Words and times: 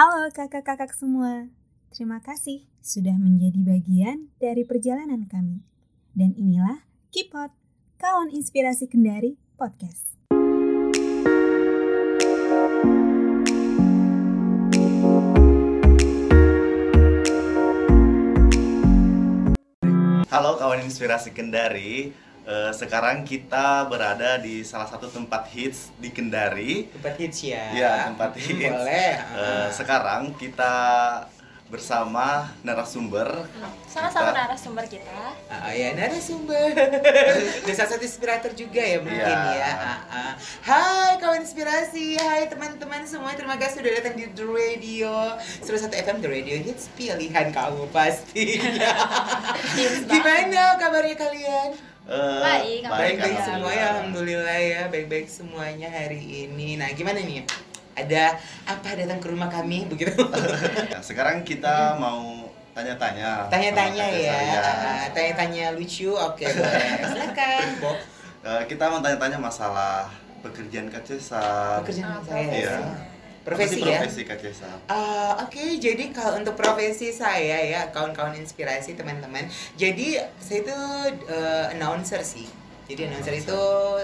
Halo 0.00 0.32
kakak-kakak 0.32 0.96
semua. 0.96 1.52
Terima 1.92 2.24
kasih 2.24 2.64
sudah 2.80 3.20
menjadi 3.20 3.60
bagian 3.60 4.32
dari 4.40 4.64
perjalanan 4.64 5.28
kami. 5.28 5.60
Dan 6.16 6.32
inilah 6.40 6.88
Kipot, 7.12 7.52
kawan 8.00 8.32
inspirasi 8.32 8.88
Kendari 8.88 9.36
Podcast. 9.60 10.16
Halo 20.32 20.56
kawan 20.56 20.80
inspirasi 20.80 21.36
Kendari. 21.36 22.16
Eh, 22.50 22.72
sekarang 22.74 23.22
kita 23.22 23.86
berada 23.86 24.34
di 24.36 24.66
salah 24.66 24.82
satu 24.84 25.06
tempat 25.06 25.46
hits 25.48 25.94
di 25.96 26.10
Kendari. 26.10 26.90
tempat 26.90 27.14
hits 27.14 27.46
ya 27.46 27.70
Ya, 27.70 27.94
tempat 28.04 28.34
hits. 28.34 28.58
boleh 28.66 29.14
Eh, 29.14 29.68
sekarang 29.70 30.34
kita 30.34 30.74
bersama 31.70 32.50
narasumber. 32.60 33.46
Sama-sama 33.86 34.34
Kita- 34.34 34.38
narasumber 34.42 34.82
kita. 34.84 35.22
Ah, 35.46 35.70
ya 35.70 35.94
narasumber 35.94 36.74
dan 37.62 37.70
salah 37.70 37.90
satu 37.94 38.02
inspirator 38.02 38.50
juga 38.52 38.82
ya 38.82 38.98
mungkin 38.98 39.22
Iya. 39.22 39.54
ya 39.54 39.70
Ah, 39.70 39.98
ah. 40.10 40.32
Hai 40.60 41.14
kawan 41.16 41.38
inspirasi 41.40 42.18
Hai 42.18 42.50
teman-teman 42.50 43.06
semua 43.06 43.30
Terima 43.32 43.54
kasih 43.54 43.86
sudah 43.86 43.92
datang 43.94 44.18
di 44.18 44.26
The 44.28 44.42
Radio 44.42 45.14
101 45.62 45.94
FM 46.02 46.18
The 46.18 46.30
Radio 46.32 46.56
Hits 46.58 46.90
Pilihan 46.90 47.54
kamu 47.54 47.86
pastinya 47.90 48.90
Gimana 50.10 50.74
kabarnya 50.74 51.14
kalian? 51.14 51.89
Eh, 52.10 52.40
Baik, 52.42 52.82
Baik-baik 52.84 53.22
Alhamdulillah. 53.38 53.46
semua 53.46 53.70
ya 53.70 53.86
Alhamdulillah 53.88 54.58
ya 54.58 54.82
Baik-baik 54.88 55.26
semuanya 55.26 55.86
hari 55.86 56.18
ini 56.44 56.74
Nah 56.74 56.90
gimana 56.90 57.22
nih? 57.22 57.46
Ada 57.92 58.34
apa 58.66 58.88
datang 58.94 59.18
ke 59.18 59.28
rumah 59.28 59.46
kami 59.46 59.86
begitu? 59.90 60.18
Ya, 60.88 60.98
sekarang 60.98 61.42
kita 61.42 61.94
mau 61.96 62.50
tanya-tanya. 62.72 63.46
Tanya-tanya 63.46 64.06
ya. 64.10 64.38
Ah, 64.58 65.04
Tanya-tanya 65.10 65.70
lucu 65.70 66.10
Oke 66.10 66.50
boleh 66.50 66.98
Silakan 67.04 67.66
Bob 67.78 67.98
Eh, 68.40 68.62
kita 68.66 68.88
mau 68.88 68.98
tanya-tanya 68.98 69.36
masalah 69.36 70.08
pekerjaan 70.40 70.88
Kak. 70.88 71.04
Pekerjaan 71.04 72.18
saya 72.24 72.42
Iya. 72.48 72.76
Profesi 73.40 73.80
ya? 73.80 74.04
Profesi 74.04 74.22
Kak 74.28 74.38
Cesar. 74.38 74.76
Ah, 74.86 75.40
Oke, 75.40 75.80
jadi 75.80 76.12
kalau 76.12 76.36
untuk 76.36 76.52
profesi 76.54 77.08
saya 77.08 77.56
ya, 77.64 77.88
kawan-kawan 77.88 78.36
inspirasi 78.36 78.92
teman-teman. 78.94 79.48
Jadi 79.74 80.20
saya 80.36 80.58
itu 80.60 80.76
eh, 81.26 81.72
announcer 81.72 82.20
sih. 82.20 82.44
Jadi 82.84 83.08
announcer 83.08 83.32
itu 83.32 83.60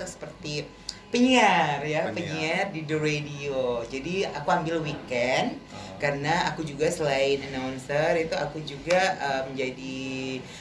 seperti 0.09 0.65
penyiar 1.07 1.85
ya, 1.85 2.09
Penyiar. 2.11 2.15
penyiar 2.17 2.65
di 2.73 2.81
the 2.85 2.97
radio. 2.97 3.85
Jadi 3.87 4.25
aku 4.27 4.49
ambil 4.51 4.81
weekend 4.83 5.61
Oh. 5.71 5.86
Karena 5.97 6.49
aku 6.49 6.61
juga 6.61 6.87
selain 6.87 7.41
announcer 7.43 8.17
itu 8.17 8.33
aku 8.33 8.61
juga 8.61 9.01
eh, 9.17 9.43
menjadi 9.47 9.97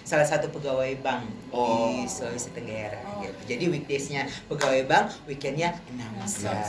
salah 0.01 0.23
satu 0.23 0.47
pegawai 0.49 0.95
bank 0.99 1.27
Oh. 1.49 1.87
di 1.87 2.03
Sulawesi 2.05 2.51
Tenggara 2.51 2.99
Oh. 3.05 3.23
gitu. 3.23 3.39
Jadi 3.47 3.63
weekdaysnya 3.69 4.21
pegawai 4.47 4.83
bank, 4.85 5.07
weekendnya 5.25 5.75
announcer. 5.87 6.51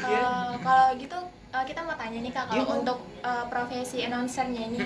Eh, 0.00 0.52
kalau 0.64 0.96
gitu 0.96 1.18
eh, 1.50 1.64
kita 1.66 1.80
mau 1.82 1.98
tanya 1.98 2.18
nih 2.22 2.32
kak, 2.32 2.44
kalau 2.46 2.64
Iya. 2.64 2.74
untuk 2.78 2.98
eh, 3.20 3.44
profesi 3.52 4.00
announcernya 4.06 4.62
ini, 4.70 4.78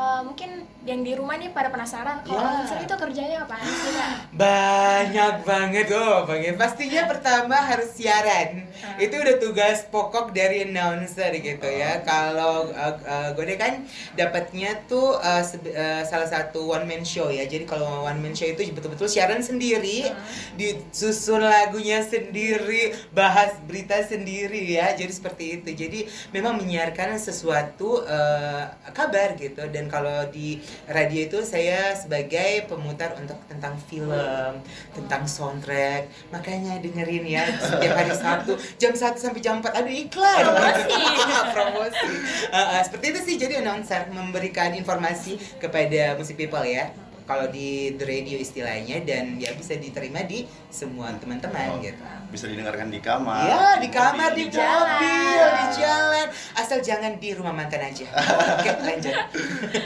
eh, 0.00 0.20
mungkin 0.26 0.64
yang 0.88 1.04
di 1.04 1.12
rumah 1.12 1.36
nih 1.36 1.52
pada 1.52 1.68
penasaran 1.68 2.24
kalau 2.24 2.40
Iya. 2.40 2.48
announcer 2.56 2.78
itu 2.80 2.94
kerjanya 2.96 3.36
apa 3.44 3.54
sih 3.60 3.92
kak? 3.94 4.12
Banyak 4.32 5.34
banget 5.44 5.86
oh, 5.92 6.24
banget. 6.24 6.56
Pastinya 6.56 7.02
pertama 7.04 7.56
harus 7.60 7.92
siaran. 7.92 8.64
Hmm. 8.80 8.96
Itu 8.96 9.20
udah 9.20 9.36
tugas 9.36 9.84
pokok 9.92 10.32
dari 10.32 10.64
announcer 10.64 11.36
gitu 11.36 11.68
ya. 11.68 12.00
Kalau 12.00 12.72
uh, 12.72 12.96
uh, 13.04 13.28
gue 13.36 13.54
kan 13.60 13.84
dapatnya 14.16 14.88
tuh 14.88 15.20
uh, 15.20 15.44
uh, 15.44 16.02
salah 16.08 16.28
satu 16.28 16.64
one 16.64 16.88
man 16.88 17.04
show 17.04 17.28
ya. 17.28 17.44
Jadi 17.44 17.68
kalau 17.68 18.08
one 18.08 18.24
man 18.24 18.32
show 18.32 18.48
itu 18.48 18.72
betul-betul 18.72 19.04
siaran 19.04 19.44
sendiri, 19.44 20.08
disusun 20.56 21.44
lagunya 21.44 22.00
sendiri, 22.00 22.96
bahas 23.12 23.52
berita 23.68 24.00
sendiri 24.00 24.80
ya. 24.80 24.96
Jadi 24.96 25.12
seperti 25.12 25.44
itu. 25.60 25.68
Jadi 25.76 25.89
memang 26.30 26.58
menyiarkan 26.60 27.16
sesuatu 27.16 28.02
uh, 28.04 28.64
kabar 28.94 29.34
gitu. 29.36 29.66
Dan 29.70 29.90
kalau 29.90 30.28
di 30.30 30.60
radio 30.86 31.26
itu 31.26 31.38
saya 31.42 31.94
sebagai 31.94 32.66
pemutar 32.70 33.14
untuk 33.18 33.38
tentang 33.46 33.74
film, 33.88 34.54
tentang 34.94 35.22
soundtrack. 35.26 36.10
Makanya 36.30 36.78
dengerin 36.78 37.24
ya 37.26 37.44
setiap 37.58 37.94
hari 37.96 38.14
Sabtu 38.14 38.52
jam 38.76 38.92
1 38.94 39.16
sampai 39.16 39.40
jam 39.42 39.58
4 39.58 39.70
aduh 39.70 39.94
iklan. 39.94 40.42
Promosi. 40.44 40.94
Promosi. 41.54 42.12
Uh, 42.50 42.58
uh, 42.58 42.80
seperti 42.84 43.06
itu 43.10 43.20
sih 43.26 43.34
jadi 43.40 43.64
announcer 43.64 44.08
memberikan 44.10 44.72
informasi 44.76 45.38
kepada 45.58 46.14
musik 46.14 46.36
people 46.36 46.62
ya. 46.64 46.92
Kalau 47.30 47.46
di 47.46 47.94
the 47.94 48.02
radio 48.02 48.34
istilahnya 48.34 49.06
dan 49.06 49.38
ya 49.38 49.54
bisa 49.54 49.78
diterima 49.78 50.26
di 50.26 50.42
semua 50.66 51.06
Oh. 51.06 51.14
teman-teman 51.14 51.78
gitu. 51.78 52.02
Bisa 52.26 52.44
didengarkan 52.44 52.90
di 52.90 52.98
kamar. 52.98 53.46
Iya, 53.46 53.62
di 53.78 53.88
kamar, 53.88 54.34
di 54.34 54.50
jalan. 54.50 54.98
mobil, 54.98 55.44
di 55.46 55.66
jalan. 55.78 56.26
Asal 56.52 56.82
jangan 56.82 57.14
di 57.16 57.30
rumah 57.30 57.54
mantan 57.54 57.82
aja. 57.84 58.02
Oke, 58.58 58.70
lanjut. 58.76 59.14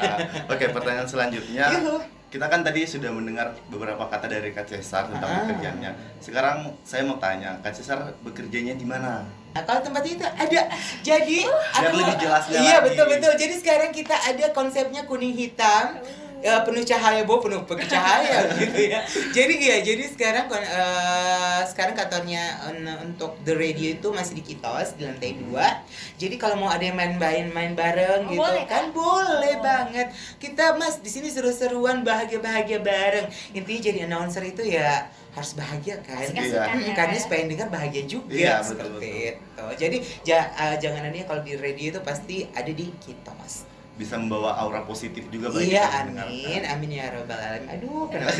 Ah, 0.00 0.16
Oke, 0.48 0.72
pertanyaan 0.72 1.04
selanjutnya. 1.04 1.68
Yuhu. 1.70 2.00
Kita 2.26 2.48
kan 2.48 2.64
tadi 2.64 2.82
sudah 2.82 3.12
mendengar 3.12 3.52
beberapa 3.68 4.00
kata 4.02 4.26
dari 4.26 4.48
Kak 4.50 4.64
Cesar 4.64 5.06
tentang 5.06 5.28
Ah. 5.28 5.44
pekerjaannya. 5.44 5.90
Sekarang 6.18 6.56
saya 6.80 7.04
mau 7.04 7.16
tanya, 7.18 7.60
Kak 7.60 7.72
Cesar 7.72 8.16
bekerjanya 8.20 8.72
di 8.72 8.82
mana? 8.82 9.20
Nah, 9.54 9.62
kalau 9.62 9.78
tempat 9.80 10.02
itu 10.02 10.18
ada 10.18 10.60
jadi 11.00 11.38
Biar 11.46 11.92
lebih 11.94 12.16
jelasnya 12.18 12.56
Iya 12.58 12.74
lagi. 12.74 12.86
betul 12.88 13.06
betul. 13.06 13.32
Jadi 13.38 13.54
sekarang 13.54 13.90
kita 13.92 14.16
ada 14.18 14.46
konsepnya 14.50 15.04
kuning 15.04 15.30
hitam. 15.30 16.00
Ya, 16.44 16.60
penuh 16.60 16.84
cahaya 16.84 17.24
bu 17.24 17.40
penuh 17.40 17.64
penuh 17.64 17.88
cahaya 17.88 18.44
gitu 18.60 18.76
ya 18.84 19.00
jadi 19.32 19.54
iya 19.56 19.76
jadi 19.80 20.04
sekarang 20.06 20.44
eh, 20.52 21.60
sekarang 21.64 21.96
kantornya 21.96 22.44
eh, 22.68 22.96
untuk 23.00 23.32
the 23.42 23.56
radio 23.56 23.96
itu 23.96 24.12
masih 24.12 24.36
di 24.36 24.44
Kitos 24.44 24.92
di 24.92 25.08
lantai 25.08 25.34
dua 25.34 25.80
jadi 26.14 26.36
kalau 26.36 26.60
mau 26.60 26.68
ada 26.68 26.84
yang 26.84 26.94
main-main 26.94 27.48
main 27.48 27.72
bareng 27.72 28.28
Oh, 28.28 28.30
gitu 28.30 28.44
boleh, 28.44 28.64
kan 28.68 28.84
Kak? 28.84 28.92
boleh 28.92 29.54
Oh. 29.54 29.62
banget 29.62 30.06
kita 30.36 30.76
mas 30.76 31.00
di 31.00 31.08
sini 31.08 31.26
seru-seruan 31.26 32.04
bahagia-bahagia 32.04 32.78
bareng 32.78 33.24
intinya 33.50 33.80
jadi 33.82 33.98
announcer 34.04 34.44
itu 34.44 34.68
ya 34.68 35.08
harus 35.32 35.56
bahagia 35.56 35.96
kan 35.98 36.20
Asik-asikan 36.20 36.76
Mm, 36.76 36.86
ya. 36.86 36.94
karena 36.94 37.16
supaya 37.16 37.38
yang 37.40 37.50
dengar 37.50 37.68
bahagia 37.68 38.02
juga 38.04 38.30
Iya, 38.30 38.54
betul, 38.60 38.68
seperti 38.68 39.08
betul. 39.08 39.32
itu. 39.32 39.64
Jadi 39.80 39.96
ja, 40.22 40.40
uh, 40.54 40.76
janganannya 40.76 41.24
kalau 41.24 41.40
di 41.40 41.56
radio 41.56 41.86
itu 41.90 42.00
pasti 42.00 42.36
ada 42.52 42.68
di 42.68 42.86
Kitos. 43.00 43.66
Bisa 43.94 44.18
membawa 44.18 44.54
aura 44.56 44.82
positif 44.82 45.22
juga 45.28 45.48
bagi 45.48 45.70
Iya, 45.70 45.86
amin, 46.02 46.18
mendengarkan. 46.18 46.62
amin 46.68 46.90
ya 46.90 47.04
robbal 47.10 47.38
alamin. 47.38 47.68
Aduh, 47.70 48.02
kenapa? 48.10 48.34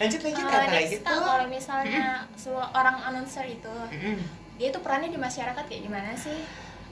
lanjut 0.00 0.20
lanjut 0.22 0.42
Eh, 0.42 0.48
apa 0.50 0.72
lagi 0.72 0.96
tuh? 0.98 1.20
kalau 1.20 1.46
misalnya 1.46 2.04
seorang 2.34 2.96
announcer 3.02 3.44
itu, 3.44 3.74
dia 4.56 4.68
itu 4.68 4.78
perannya 4.80 5.08
di 5.08 5.18
masyarakat 5.18 5.62
kayak 5.62 5.82
gimana 5.82 6.12
sih? 6.14 6.40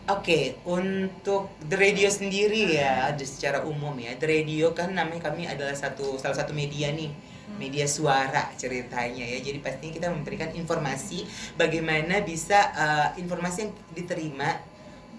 Oke, 0.09 0.59
untuk 0.62 1.49
the 1.62 1.77
radio 1.77 2.10
sendiri 2.10 2.75
ya, 2.75 3.12
di- 3.12 3.25
secara 3.25 3.62
umum 3.62 3.94
ya, 3.94 4.16
the 4.16 4.27
radio 4.27 4.72
kan 4.72 4.91
namanya 4.91 5.31
kami 5.31 5.47
adalah 5.47 5.72
satu 5.72 6.16
salah 6.16 6.34
satu 6.34 6.50
media 6.50 6.91
nih, 6.91 7.12
media 7.55 7.87
suara 7.87 8.50
ceritanya 8.55 9.22
ya. 9.22 9.39
Jadi 9.41 9.60
pastinya 9.60 9.93
kita 9.94 10.09
memberikan 10.09 10.50
informasi 10.50 11.25
bagaimana 11.55 12.21
bisa 12.22 12.59
uh, 12.72 13.09
informasi 13.15 13.59
yang 13.62 13.72
diterima 13.93 14.50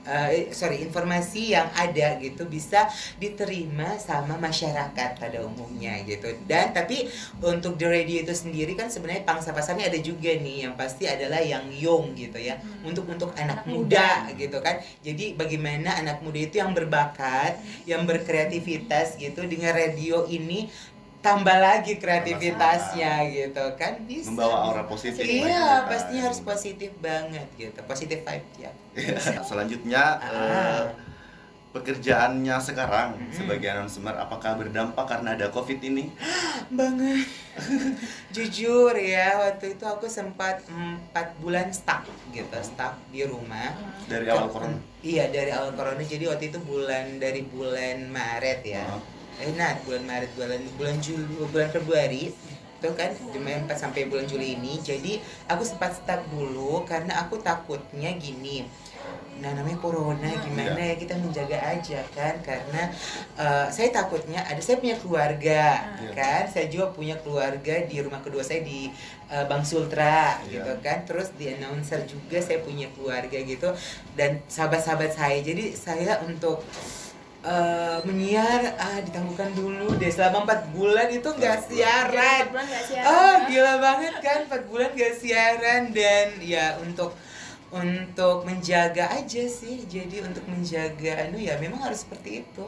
eh, 0.04 0.50
sorry 0.52 0.82
informasi 0.82 1.54
yang 1.54 1.70
ada 1.72 2.18
gitu 2.18 2.46
bisa 2.46 2.90
diterima 3.18 3.96
sama 3.98 4.36
masyarakat 4.36 5.10
pada 5.16 5.38
umumnya 5.42 6.02
gitu 6.04 6.32
dan 6.46 6.74
tapi 6.74 7.06
untuk 7.40 7.78
the 7.78 7.86
radio 7.86 8.22
itu 8.22 8.34
sendiri 8.34 8.74
kan 8.74 8.88
sebenarnya 8.88 9.24
pangsa 9.24 9.52
pasarnya 9.52 9.88
ada 9.88 10.00
juga 10.00 10.34
nih 10.34 10.66
yang 10.66 10.74
pasti 10.74 11.06
adalah 11.06 11.40
yang 11.40 11.70
young 11.70 12.14
gitu 12.14 12.38
ya 12.38 12.54
Hmm. 12.62 12.92
untuk 12.94 13.08
untuk 13.08 13.32
anak, 13.34 13.64
Anak 13.64 13.70
muda, 13.70 14.28
muda. 14.28 14.38
gitu 14.38 14.58
kan 14.60 14.76
jadi 15.02 15.34
bagaimana 15.34 15.98
anak 15.98 16.20
muda 16.22 16.40
itu 16.42 16.60
yang 16.60 16.74
berbakat 16.74 17.58
yang 17.86 18.04
berkreativitas 18.06 19.16
gitu 19.16 19.46
dengan 19.46 19.72
radio 19.72 20.26
ini 20.26 20.68
tambah 21.22 21.54
lagi 21.54 21.96
kreativitasnya 21.96 23.30
gitu 23.30 23.62
kan 23.76 23.94
bisa 24.04 24.28
Membawa 24.28 24.58
aura 24.68 24.84
positif 24.84 25.22
iya 25.22 25.86
pastinya 25.86 26.22
harus 26.26 26.42
positif 26.42 26.92
banget 26.98 27.46
gitu 27.56 27.78
positif 27.86 28.22
vibe 28.22 28.48
ya 28.60 28.72
Selanjutnya 29.48 30.18
Ah. 30.18 30.28
eh, 30.28 30.84
pekerjaannya 31.72 32.60
sekarang 32.60 33.16
Mm-mm. 33.16 33.32
sebagai 33.32 33.64
announcer 33.66 34.04
apakah 34.12 34.60
berdampak 34.60 35.08
karena 35.08 35.40
ada 35.40 35.48
covid 35.48 35.80
ini? 35.80 36.12
banget 36.70 37.24
jujur 38.36 38.92
ya 38.92 39.40
waktu 39.40 39.76
itu 39.76 39.86
aku 39.86 40.04
sempat 40.04 40.60
empat 40.68 41.32
bulan 41.38 41.72
stuck 41.72 42.04
gitu 42.30 42.58
stuck 42.60 43.00
di 43.08 43.24
rumah 43.24 43.72
Dari 44.04 44.28
awal 44.28 44.50
corona. 44.50 44.76
iya 45.00 45.30
dari 45.30 45.48
awal 45.50 45.72
corona 45.72 46.02
jadi 46.02 46.28
waktu 46.28 46.50
itu 46.50 46.60
bulan 46.60 47.20
dari 47.20 47.46
bulan 47.46 48.10
Maret 48.10 48.62
ya 48.66 48.84
Oh. 48.90 49.00
Eh 49.42 49.54
nah 49.58 49.74
bulan 49.82 50.04
Maret 50.06 50.32
bulan 50.38 50.62
bulan 50.78 50.98
Juli 51.02 51.26
bulan 51.50 51.70
Februari 51.70 52.30
gitu 52.82 52.98
kan 52.98 53.14
Jemaah 53.30 53.70
pas 53.70 53.78
sampai 53.78 54.10
bulan 54.10 54.26
Juli 54.26 54.58
ini. 54.58 54.82
Jadi 54.82 55.22
aku 55.46 55.62
sempat 55.62 55.94
stuck 55.94 56.26
dulu 56.34 56.82
karena 56.82 57.22
aku 57.22 57.38
takutnya 57.38 58.10
gini 58.18 58.66
nah 59.42 59.50
namanya 59.58 59.82
corona 59.82 60.30
gimana 60.38 60.78
ya 60.78 60.94
kita 60.94 61.18
menjaga 61.18 61.58
aja 61.58 62.06
kan? 62.14 62.38
Karena 62.42 62.94
eh, 63.38 63.66
saya 63.74 63.90
takutnya 63.90 64.42
ada 64.46 64.62
saya 64.62 64.78
punya 64.78 64.94
keluarga 64.98 65.82
Iya. 65.98 66.10
kan 66.14 66.44
saya 66.46 66.70
juga 66.70 66.94
punya 66.94 67.18
keluarga 67.18 67.86
di 67.86 67.98
rumah 68.02 68.22
kedua 68.22 68.46
saya 68.46 68.62
di 68.62 68.94
eh, 69.30 69.46
Bang 69.50 69.66
Sultra 69.66 70.38
Iya. 70.46 70.62
gitu 70.62 70.74
kan. 70.86 71.06
Terus 71.10 71.34
di 71.38 71.50
announcer 71.54 72.06
juga 72.06 72.38
saya 72.38 72.62
punya 72.62 72.90
keluarga 72.94 73.38
gitu 73.42 73.70
dan 74.14 74.42
sahabat-sahabat 74.46 75.14
saya. 75.14 75.38
Jadi 75.42 75.74
saya 75.74 76.22
untuk 76.22 76.62
eh, 77.42 77.98
menyiar 78.06 78.78
ah 78.78 78.98
ditangguhkan 79.02 79.52
dulu 79.54 79.98
deh. 79.98 80.08
Selama 80.08 80.46
empat 80.46 80.70
bulan 80.72 81.08
itu 81.10 81.26
nggak 81.26 81.58
siaran. 81.66 82.44
Bulan. 82.50 82.68
Oh 83.06 83.34
gila 83.46 83.74
banget 83.78 84.16
kan 84.20 84.40
4 84.46 84.70
bulan 84.70 84.90
gak 84.94 85.14
siaran. 85.18 85.82
Dan 85.90 86.38
ya 86.40 86.78
untuk 86.78 87.18
untuk 87.72 88.44
menjaga 88.44 89.10
aja 89.12 89.44
sih. 89.48 89.84
Jadi 89.86 90.22
untuk 90.22 90.44
menjaga 90.46 91.28
anu 91.28 91.40
ya 91.40 91.56
memang 91.58 91.82
harus 91.82 92.04
seperti 92.04 92.44
itu. 92.44 92.66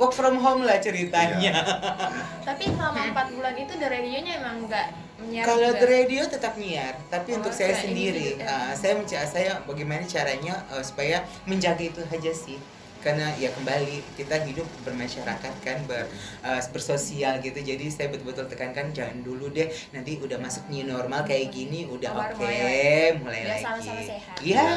Work 0.00 0.12
from 0.12 0.40
home 0.40 0.64
lah 0.64 0.80
ceritanya. 0.80 1.52
Tapi 2.48 2.64
selama 2.72 3.12
empat 3.12 3.26
bulan 3.32 3.54
itu 3.54 3.72
di 3.76 3.86
radionya 3.86 4.32
emang 4.40 4.64
nggak 4.66 4.86
menyiar 5.22 5.44
kalau 5.46 5.70
di 5.70 5.86
radio 5.86 6.22
tetap 6.26 6.58
nyiar 6.58 6.98
tapi 7.06 7.30
Oh, 7.30 7.38
untuk 7.38 7.54
saya 7.54 7.78
sendiri 7.78 8.42
uh, 8.42 8.74
ya. 8.74 8.74
saya 8.74 8.98
menca- 8.98 9.22
saya 9.22 9.62
bagaimana 9.62 10.02
caranya 10.02 10.58
uh, 10.66 10.82
supaya 10.82 11.22
menjaga 11.46 11.78
itu 11.86 12.02
aja 12.02 12.32
sih 12.34 12.58
karena 13.02 13.34
ya 13.34 13.50
kembali 13.50 14.14
kita 14.14 14.46
hidup 14.46 14.64
bermasyarakat 14.86 15.54
kan 15.60 15.78
ber, 15.90 16.06
uh, 16.46 16.62
bersosial 16.70 17.42
gitu. 17.42 17.58
Jadi 17.58 17.90
saya 17.90 18.08
betul-betul 18.08 18.46
tekankan 18.46 18.94
jangan 18.94 19.20
dulu 19.26 19.50
deh 19.50 19.68
nanti 19.90 20.22
udah 20.22 20.38
masuk 20.38 20.70
new 20.70 20.86
normal 20.86 21.26
kayak 21.26 21.50
gini 21.50 21.84
udah 21.90 22.14
oke 22.14 22.38
mulai 22.38 23.18
mulai, 23.18 23.42
lagi. 23.50 23.62
sama-sama 23.66 24.02
sehat. 24.06 24.36
iya 24.40 24.70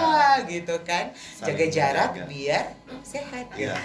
gitu 0.49 0.75
kan. 0.81 1.13
Jaga 1.39 1.65
jarak 1.69 2.11
biar 2.25 2.65
sehat. 3.05 3.45
Iya. 3.53 3.77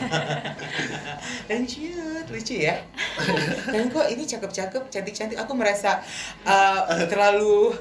lanjut 1.53 2.25
lucu 2.33 2.57
ya. 2.57 2.81
Dan 3.73 3.93
kok 3.93 4.09
ini 4.09 4.25
cakep-cakep 4.25 4.83
cantik-cantik. 4.89 5.39
Aku 5.41 5.53
merasa 5.53 6.01
uh, 6.49 7.05
terlalu 7.07 7.77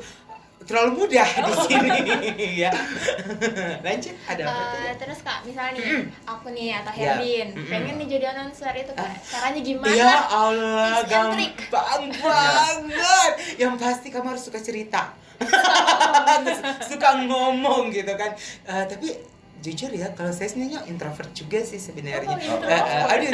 terlalu 0.69 0.91
mudah 0.99 1.25
di 1.25 1.53
sini 1.65 1.89
ya 2.61 2.69
lanjut 3.79 4.13
ada 4.23 4.43
apa 4.45 4.61
Eh, 4.79 4.93
terus 4.95 5.19
kak, 5.19 5.41
misalnya 5.41 5.75
nih 5.75 5.83
aku 6.23 6.47
nih 6.49 6.69
atau 6.75 6.93
Ya. 6.93 7.15
Herbin 7.15 7.47
Mm-mm. 7.51 7.67
pengen 7.67 7.95
nih 7.97 8.07
jadi 8.07 8.25
announcer 8.29 8.69
itu 8.71 8.91
kak, 8.91 9.01
Ah. 9.01 9.13
caranya 9.17 9.61
gimana? 9.61 9.89
Ya 9.89 10.13
Allah, 10.23 11.01
gampang 11.03 12.03
banget. 12.21 13.31
Yang 13.57 13.73
pasti 13.77 14.07
kamu 14.07 14.27
harus 14.29 14.43
suka 14.43 14.59
cerita, 14.59 15.13
suka 16.83 17.09
ngomong 17.23 17.89
gitu 17.95 18.13
kan. 18.13 18.31
Eh, 18.65 18.85
tapi 18.85 19.09
jujur 19.59 19.91
ya, 19.91 20.07
kalau 20.15 20.31
saya 20.31 20.47
sebenarnya 20.47 20.87
introvert 20.87 21.31
juga 21.35 21.59
sih 21.61 21.75
sebenarnya. 21.75 22.31
Oh. 22.31 22.63
Eh, 22.63 22.71
eh, 22.71 23.11
aduh, 23.11 23.31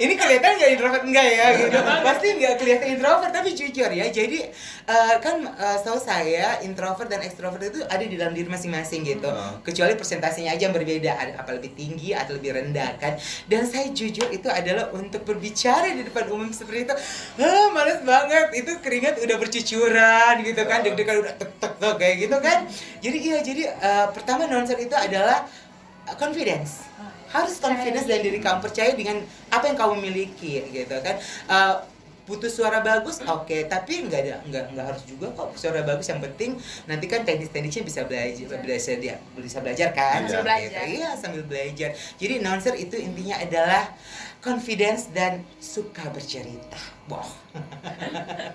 ini 0.00 0.14
kelihatan 0.16 0.56
nggak 0.56 0.70
introvert 0.72 1.04
enggak 1.04 1.26
ya 1.28 1.46
gitu? 1.60 1.78
Pasti 1.80 2.26
nggak 2.40 2.54
kelihatan 2.56 2.88
introvert, 2.96 3.32
tapi 3.32 3.52
jujur 3.52 3.90
ya. 3.92 4.06
Jadi 4.08 4.40
eh, 4.88 5.14
kan 5.20 5.36
eh, 5.44 5.76
setahu 5.76 6.00
saya 6.00 6.64
introvert 6.64 7.12
dan 7.12 7.20
extrovert 7.20 7.60
itu 7.60 7.84
ada 7.84 8.00
di 8.00 8.16
dalam 8.16 8.32
diri 8.32 8.48
masing-masing 8.48 9.04
gitu. 9.04 9.28
Hmm. 9.28 9.60
Kecuali 9.60 9.92
persentasenya 9.94 10.56
aja 10.56 10.72
yang 10.72 10.74
berbeda, 10.74 11.12
ada 11.12 11.32
apa 11.44 11.50
lebih 11.60 11.76
tinggi 11.76 12.16
atau 12.16 12.40
lebih 12.40 12.56
rendah 12.56 12.96
kan. 12.96 13.20
Dan 13.44 13.68
saya 13.68 13.92
jujur 13.92 14.32
itu 14.32 14.48
adalah 14.48 14.88
untuk 14.96 15.28
berbicara 15.28 15.92
di 15.92 16.08
depan 16.08 16.32
umum 16.32 16.48
seperti 16.56 16.88
itu, 16.88 16.94
ah, 17.44 17.68
males 17.76 18.00
banget. 18.00 18.56
Itu 18.56 18.80
keringat 18.80 19.20
udah 19.20 19.36
bercucuran 19.36 20.34
gitu 20.40 20.62
kan, 20.64 20.80
deg-degan 20.80 21.20
udah 21.20 21.34
tek 21.36 21.52
tek 21.60 21.72
tek 21.76 21.94
kayak 22.00 22.16
gitu 22.24 22.36
kan. 22.40 22.58
Jadi 23.04 23.18
iya, 23.20 23.38
jadi 23.44 23.62
eh, 23.68 24.06
pertama 24.16 24.48
nonsen 24.48 24.80
itu 24.80 24.96
adalah 24.96 25.44
uh, 25.46 25.65
confidence. 26.14 26.86
Harus 27.26 27.58
confidence 27.58 28.06
dan 28.06 28.22
diri. 28.22 28.38
kamu 28.38 28.62
percaya 28.62 28.94
dengan 28.94 29.18
apa 29.50 29.66
yang 29.66 29.74
kamu 29.74 29.98
miliki 29.98 30.62
gitu 30.70 30.96
kan. 31.02 31.18
Uh, 31.50 31.74
butuh 32.26 32.50
suara 32.50 32.78
bagus 32.82 33.18
oke. 33.26 33.66
Tapi 33.66 34.06
nggak 34.06 34.20
ada 34.22 34.34
nggak 34.46 34.64
nggak 34.74 34.86
harus 34.86 35.02
juga 35.06 35.34
kok 35.34 35.54
suara 35.58 35.82
bagus. 35.82 36.06
Yang 36.06 36.30
penting 36.30 36.50
nanti 36.86 37.06
kan 37.10 37.26
teknis-teknisnya 37.26 37.82
bisa 37.82 38.00
belajar 38.06 38.62
bisa 38.62 38.92
dia 38.98 39.18
bisa 39.34 39.58
belajar 39.58 39.90
kan 39.90 40.22
Iya. 40.22 40.30
Sambil 40.30 40.42
belajar. 40.46 40.70
Gitu. 40.70 40.94
iya 40.94 41.10
sambil 41.18 41.42
belajar. 41.42 41.90
Jadi 42.18 42.32
announcer 42.38 42.74
itu 42.78 42.96
intinya 42.98 43.36
adalah 43.42 43.82
confidence 44.42 45.10
dan 45.10 45.42
suka 45.58 46.06
bercerita. 46.14 46.78
Boh 47.10 47.26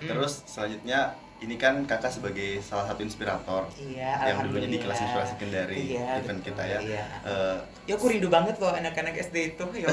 Terus 0.00 0.44
selanjutnya 0.48 1.12
ini 1.42 1.58
kan 1.58 1.82
kakak 1.84 2.08
sebagai 2.08 2.62
salah 2.62 2.86
satu 2.86 3.02
inspirator 3.02 3.66
iya 3.76 4.30
yang 4.30 4.46
dulunya 4.46 4.70
di 4.70 4.78
kelas 4.78 4.98
inspirasi 5.00 5.34
kendari 5.36 5.98
Iya, 5.98 6.22
event 6.22 6.38
betul, 6.38 6.54
kita 6.54 6.62
ya. 6.62 6.78
iya. 6.78 7.04
Eh, 7.26 7.56
ya 7.90 7.94
aku 7.98 8.06
rindu 8.06 8.30
banget 8.30 8.56
loh 8.62 8.70
anak-anak 8.70 9.18
SD 9.18 9.58
itu 9.58 9.64
ya 9.74 9.90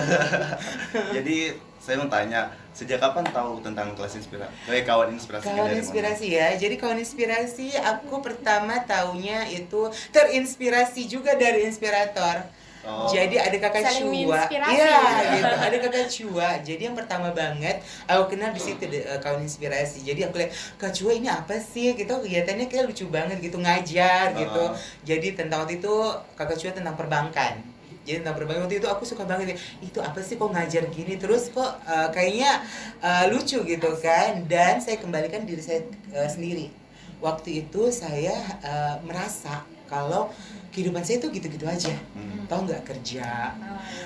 jadi 1.18 1.58
saya 1.80 1.96
mau 1.96 2.12
tanya 2.12 2.52
sejak 2.76 3.00
kapan 3.00 3.24
tahu 3.32 3.64
tentang 3.64 3.96
kelas 3.96 4.14
inspirasi 4.16 4.52
kayak 4.68 4.86
kawan 4.86 5.10
inspirasi 5.16 5.48
Kawan 5.48 5.58
Kendari, 5.66 5.80
inspirasi 5.80 6.26
ya. 6.30 6.48
Jadi 6.54 6.76
kawan 6.76 7.00
inspirasi 7.00 7.68
aku 7.76 8.20
pertama 8.20 8.84
taunya 8.84 9.48
itu 9.48 9.88
terinspirasi 10.12 11.08
juga 11.08 11.34
dari 11.36 11.64
inspirator. 11.66 12.46
Oh. 12.88 13.12
Jadi 13.12 13.36
ada 13.36 13.58
kakak 13.60 13.92
Saling 13.92 14.24
Cua. 14.24 14.48
Iya, 14.48 15.00
gitu. 15.36 15.52
Ada 15.52 15.78
kakak 15.84 16.08
Cua. 16.08 16.50
Jadi 16.64 16.82
yang 16.88 16.96
pertama 16.96 17.30
banget 17.36 17.84
aku 18.08 18.36
kenal 18.36 18.56
di 18.56 18.62
situ 18.64 18.88
eh, 18.88 19.20
kawan 19.20 19.44
inspirasi. 19.44 20.08
Jadi 20.08 20.24
aku 20.24 20.40
lihat 20.40 20.52
Kak 20.80 20.96
Cua 20.96 21.12
ini 21.12 21.28
apa 21.28 21.60
sih? 21.60 21.92
Gitu 21.92 22.08
kegiatannya 22.08 22.72
kayak 22.72 22.88
lucu 22.88 23.06
banget 23.12 23.44
gitu 23.44 23.60
ngajar 23.60 24.32
gitu. 24.32 24.64
Oh. 24.64 24.72
Jadi 25.04 25.36
tentang 25.36 25.68
waktu 25.68 25.84
itu 25.84 25.96
kakak 26.40 26.56
Cua 26.56 26.72
tentang 26.72 26.96
perbankan. 26.96 27.60
Jadi 28.08 28.24
tentang 28.24 28.40
perbankan 28.40 28.64
waktu 28.64 28.80
itu 28.80 28.88
aku 28.88 29.04
suka 29.04 29.28
banget 29.28 29.54
ya. 29.54 29.58
Itu 29.84 30.00
apa 30.00 30.24
sih 30.24 30.40
kok 30.40 30.48
ngajar 30.48 30.88
gini 30.88 31.20
terus 31.20 31.52
kok 31.52 31.84
eh, 31.84 32.08
kayaknya 32.16 32.64
eh, 33.04 33.24
lucu 33.28 33.60
gitu 33.68 33.92
kan. 34.00 34.48
Dan 34.48 34.80
saya 34.80 34.96
kembalikan 35.04 35.44
diri 35.44 35.60
saya 35.60 35.84
eh, 36.16 36.30
sendiri. 36.32 36.72
Waktu 37.20 37.68
itu 37.68 37.92
saya 37.92 38.40
eh, 38.64 38.96
merasa 39.04 39.68
kalau 39.90 40.30
kehidupan 40.70 41.02
saya 41.02 41.18
itu 41.18 41.28
gitu-gitu 41.34 41.66
aja. 41.66 41.92
Hmm. 42.14 42.46
Tahu 42.46 42.70
nggak 42.70 42.86
kerja, 42.86 43.52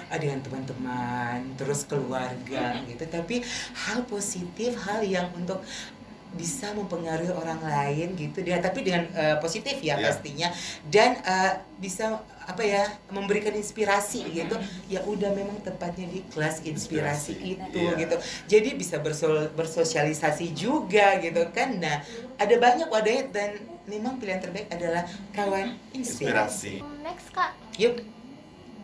Oh, 0.07 0.17
dengan 0.19 0.39
teman-teman, 0.39 1.43
terus 1.59 1.83
keluarga 1.83 2.79
gitu. 2.87 3.03
Tapi 3.03 3.43
hal 3.75 4.07
positif, 4.07 4.79
hal 4.87 5.03
yang 5.03 5.27
untuk 5.35 5.59
bisa 6.33 6.73
mempengaruhi 6.73 7.29
orang 7.29 7.61
lain 7.61 8.17
gitu 8.17 8.41
dia 8.41 8.57
tapi 8.57 8.81
dengan 8.81 9.05
eh, 9.13 9.37
positif 9.37 9.77
ya 9.85 9.93
Iya. 9.93 10.09
pastinya 10.09 10.49
dan 10.89 11.21
eh, 11.21 11.61
bisa 11.77 12.17
apa 12.43 12.59
ya 12.59 12.83
memberikan 13.07 13.51
inspirasi 13.51 14.27
gitu 14.27 14.55
ya 14.85 14.99
udah 15.03 15.31
memang 15.31 15.55
tepatnya 15.61 16.07
di 16.07 16.19
kelas 16.27 16.61
inspirasi, 16.61 17.39
Inspirasi, 17.39 17.53
itu 17.55 17.81
iya. 17.81 17.99
gitu 17.99 18.15
jadi 18.45 18.69
bisa 18.73 18.99
bersol- 18.99 19.47
bersosialisasi 19.55 20.51
juga 20.51 21.17
gitu 21.17 21.39
kan 21.55 21.79
nah 21.79 22.03
ada 22.35 22.55
banyak 22.57 22.87
wadahnya 22.87 23.23
dan 23.31 23.49
memang 23.83 24.15
pilihan 24.15 24.39
terbaik 24.39 24.67
adalah 24.69 25.03
kawan 25.31 25.75
inspirasi 25.91 26.79
inspirasi 26.79 27.01
Next 27.03 27.27
kak, 27.31 27.51
yuk 27.75 27.99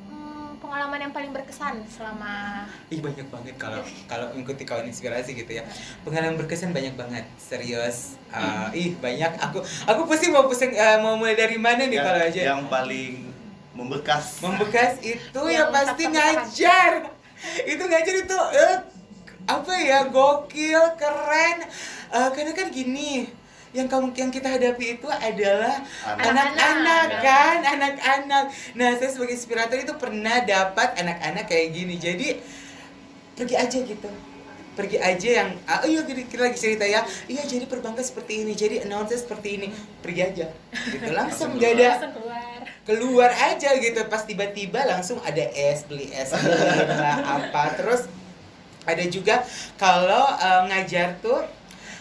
hmm, 0.07 0.59
pengalaman 0.59 1.07
yang 1.07 1.13
paling 1.15 1.31
berkesan 1.31 1.87
selama 1.87 2.67
Ih 2.91 2.99
banyak 2.99 3.27
banget 3.31 3.55
kalau 3.55 3.79
kalau 4.05 4.27
mengikuti 4.35 4.67
kawan 4.67 4.83
inspirasi 4.83 5.37
gitu 5.37 5.55
ya. 5.55 5.63
Pengalaman 6.03 6.35
berkesan 6.35 6.73
banyak 6.73 6.97
banget, 6.97 7.23
serius. 7.37 8.17
Ah, 8.27 8.73
ih 8.73 8.97
banyak. 8.97 9.29
Aku 9.39 9.61
aku 9.61 10.01
pasti 10.09 10.27
mau 10.29 10.49
pusing 10.49 10.73
eh, 10.73 10.97
mau 10.99 11.15
mulai 11.15 11.37
dari 11.37 11.55
mana 11.55 11.85
nih 11.85 11.95
yang, 11.95 12.05
kalau 12.05 12.21
aja. 12.25 12.41
yang 12.41 12.61
paling 12.67 13.28
membekas 13.79 14.43
Membekas 14.43 14.99
itu 14.99 15.41
ya 15.47 15.63
Yang 15.65 15.69
pasti 15.71 16.03
tetap 16.03 16.15
ngajar. 16.15 16.91
Itu 17.63 17.83
ngajar 17.87 18.15
itu 18.19 18.37
eh, 18.59 18.77
apa 19.47 19.73
ya 19.79 19.99
gokil, 20.11 20.83
keren. 20.99 21.57
Eh, 22.11 22.29
karena 22.35 22.51
kan 22.51 22.67
gini, 22.69 23.31
yang 23.71 23.87
kamu 23.87 24.11
yang 24.17 24.31
kita 24.33 24.51
hadapi 24.51 24.99
itu 24.99 25.07
adalah 25.07 25.79
Anak. 26.03 26.25
anak-anak 26.27 27.07
kan, 27.23 27.59
anak-anak. 27.63 28.43
Nah, 28.75 28.89
saya 28.99 29.09
sebagai 29.09 29.39
inspirator 29.39 29.77
itu 29.79 29.93
pernah 29.95 30.43
dapat 30.43 30.99
anak-anak 30.99 31.47
kayak 31.47 31.71
gini. 31.71 31.95
Jadi 31.95 32.27
pergi 33.39 33.55
aja 33.55 33.77
gitu. 33.79 34.09
Pergi 34.75 34.95
aja 34.95 35.29
yang 35.43 35.49
ah, 35.67 35.83
iya 35.83 36.03
kita, 36.03 36.23
kita 36.27 36.41
lagi 36.49 36.59
cerita 36.59 36.85
ya. 36.87 37.03
Iya, 37.31 37.43
jadi 37.47 37.65
perbankan 37.67 38.03
seperti 38.03 38.43
ini, 38.43 38.51
jadi 38.55 38.83
announcer 38.83 39.15
seperti 39.15 39.59
ini. 39.59 39.67
Pergi 40.03 40.21
aja. 40.23 40.45
Gitu 40.91 41.09
langsung 41.15 41.55
gak 41.55 41.71
ada 41.79 41.89
keluar 42.89 43.29
aja 43.29 43.69
gitu. 43.77 44.01
Pas 44.09 44.25
tiba-tiba 44.25 44.81
langsung 44.89 45.21
ada 45.21 45.45
es 45.53 45.85
beli 45.85 46.09
es 46.09 46.33
beli 46.33 46.89
lah, 46.89 47.21
apa. 47.37 47.77
Terus 47.77 48.09
ada 48.89 49.03
juga 49.05 49.45
kalau 49.77 50.25
eh, 50.33 50.61
ngajar 50.73 51.21
tuh 51.21 51.45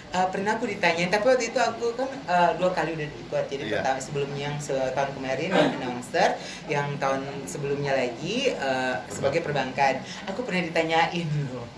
eh, 0.09 0.27
pernah 0.33 0.57
aku 0.57 0.65
ditanyain 0.65 1.13
tapi 1.13 1.29
waktu 1.29 1.53
itu 1.53 1.61
aku 1.61 1.93
kan 1.93 2.09
eh, 2.09 2.51
dua 2.57 2.73
kali 2.73 2.97
udah 2.97 3.05
ikut. 3.05 3.45
Jadi 3.53 3.63
Iya. 3.69 3.85
pertama 3.85 4.01
sebelumnya 4.01 4.43
yang 4.49 4.57
setahun 4.57 5.13
kemarin 5.13 5.53
yang 5.53 5.71
announcer 5.77 6.31
yang 6.65 6.89
tahun 6.97 7.21
sebelumnya 7.45 7.93
lagi 7.93 8.57
eh, 8.57 8.95
sebagai 9.13 9.45
perbankan. 9.45 10.01
Aku 10.33 10.41
pernah 10.49 10.65
ditanyain 10.65 11.29
loh 11.53 11.69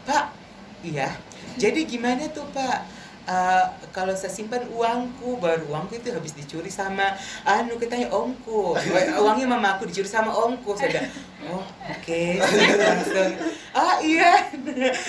pak 0.00 0.32
iya 0.80 1.12
jadi 1.60 1.84
gimana 1.84 2.24
tuh 2.32 2.48
pak 2.56 2.88
"Eh, 3.30 3.64
kalau 3.94 4.10
saya 4.10 4.26
simpan 4.28 4.66
uangku 4.66 5.38
baru 5.38 5.70
uangku 5.70 5.94
itu 5.94 6.10
habis 6.10 6.34
dicuri 6.34 6.66
sama 6.66 7.14
anu 7.46 7.78
katanya 7.78 8.10
omku. 8.10 8.74
Uangnya 9.22 9.46
mamaku 9.46 9.86
dicuri 9.86 10.10
sama 10.10 10.34
omku. 10.34 10.74
Saya 10.74 10.90
bilang, 10.90 11.10
oh 11.46 11.62
oke. 11.62 12.22
Saya 12.42 12.74
langsung 12.74 13.30
ah 13.70 14.02
iya. 14.02 14.50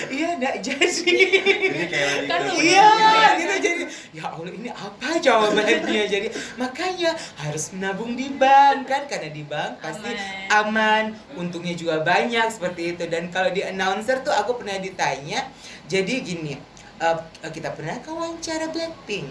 Iya 0.06 0.38
enggak 0.38 0.54
jadi. 0.62 1.18
Ini 1.66 1.86
kayak 1.90 2.08
lebih 2.14 2.28
Kan 2.30 2.40
ke- 2.46 2.62
Iya, 2.62 2.88
gitu 3.34 3.54
jadi. 3.58 3.82
Ya 4.14 4.24
Allah 4.28 4.52
ini 4.52 4.70
apa 4.70 5.08
jawabannya? 5.18 6.04
Jadi 6.14 6.28
makanya 6.54 7.10
harus 7.40 7.72
menabung 7.72 8.14
di 8.14 8.28
bank 8.30 8.86
kan? 8.86 9.02
Karena 9.08 9.32
di 9.32 9.42
bank 9.42 9.80
pasti 9.80 10.12
aman, 10.46 11.10
untungnya 11.34 11.72
juga 11.72 12.04
banyak 12.04 12.46
seperti 12.46 12.94
itu. 12.94 13.04
Dan 13.08 13.32
kalau 13.32 13.50
di 13.50 13.64
announcer 13.64 14.20
tuh 14.20 14.30
aku 14.30 14.60
pernah 14.60 14.76
ditanya 14.78 15.48
jadi 15.88 16.14
gini 16.20 16.54
eh, 17.02 17.50
kita 17.50 17.74
pernah 17.74 17.98
ke 17.98 18.10
wawancara 18.14 18.70
Blackpink. 18.70 19.26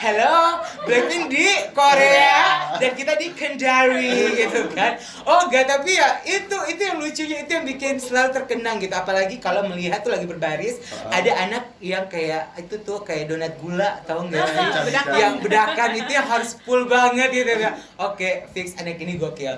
Halo, 0.00 0.64
Blackpink 0.84 1.28
di 1.32 1.48
Korea 1.72 2.76
dan 2.76 2.92
kita 2.96 3.16
di 3.16 3.32
Kendari 3.32 4.36
gitu 4.36 4.68
kan. 4.76 5.00
Oh 5.24 5.48
enggak 5.48 5.68
tapi 5.68 5.96
ya 5.96 6.20
itu 6.24 6.56
itu 6.68 6.82
yang 6.84 6.96
lucunya 7.00 7.36
itu 7.44 7.50
yang 7.56 7.64
bikin 7.64 7.96
selalu 7.96 8.32
terkenang 8.36 8.76
gitu 8.80 8.92
apalagi 8.96 9.40
kalau 9.40 9.64
melihat 9.68 10.00
tuh 10.04 10.12
lagi 10.12 10.24
berbaris 10.24 10.80
ada 11.12 11.32
anak 11.36 11.64
yang 11.80 12.08
kayak 12.08 12.52
itu 12.60 12.80
tuh 12.80 13.00
kayak 13.04 13.32
donat 13.32 13.56
gula 13.60 14.00
tahu 14.04 14.28
nggak? 14.28 14.46
Bedakan. 14.84 15.16
yang 15.16 15.34
bedakan 15.40 15.90
itu 15.96 16.10
yang 16.12 16.28
harus 16.28 16.56
full 16.64 16.84
banget 16.88 17.28
gitu 17.32 17.52
ya. 17.56 17.76
Oke, 17.96 18.48
fix 18.52 18.76
anak 18.76 19.00
ini 19.00 19.16
gokil. 19.16 19.56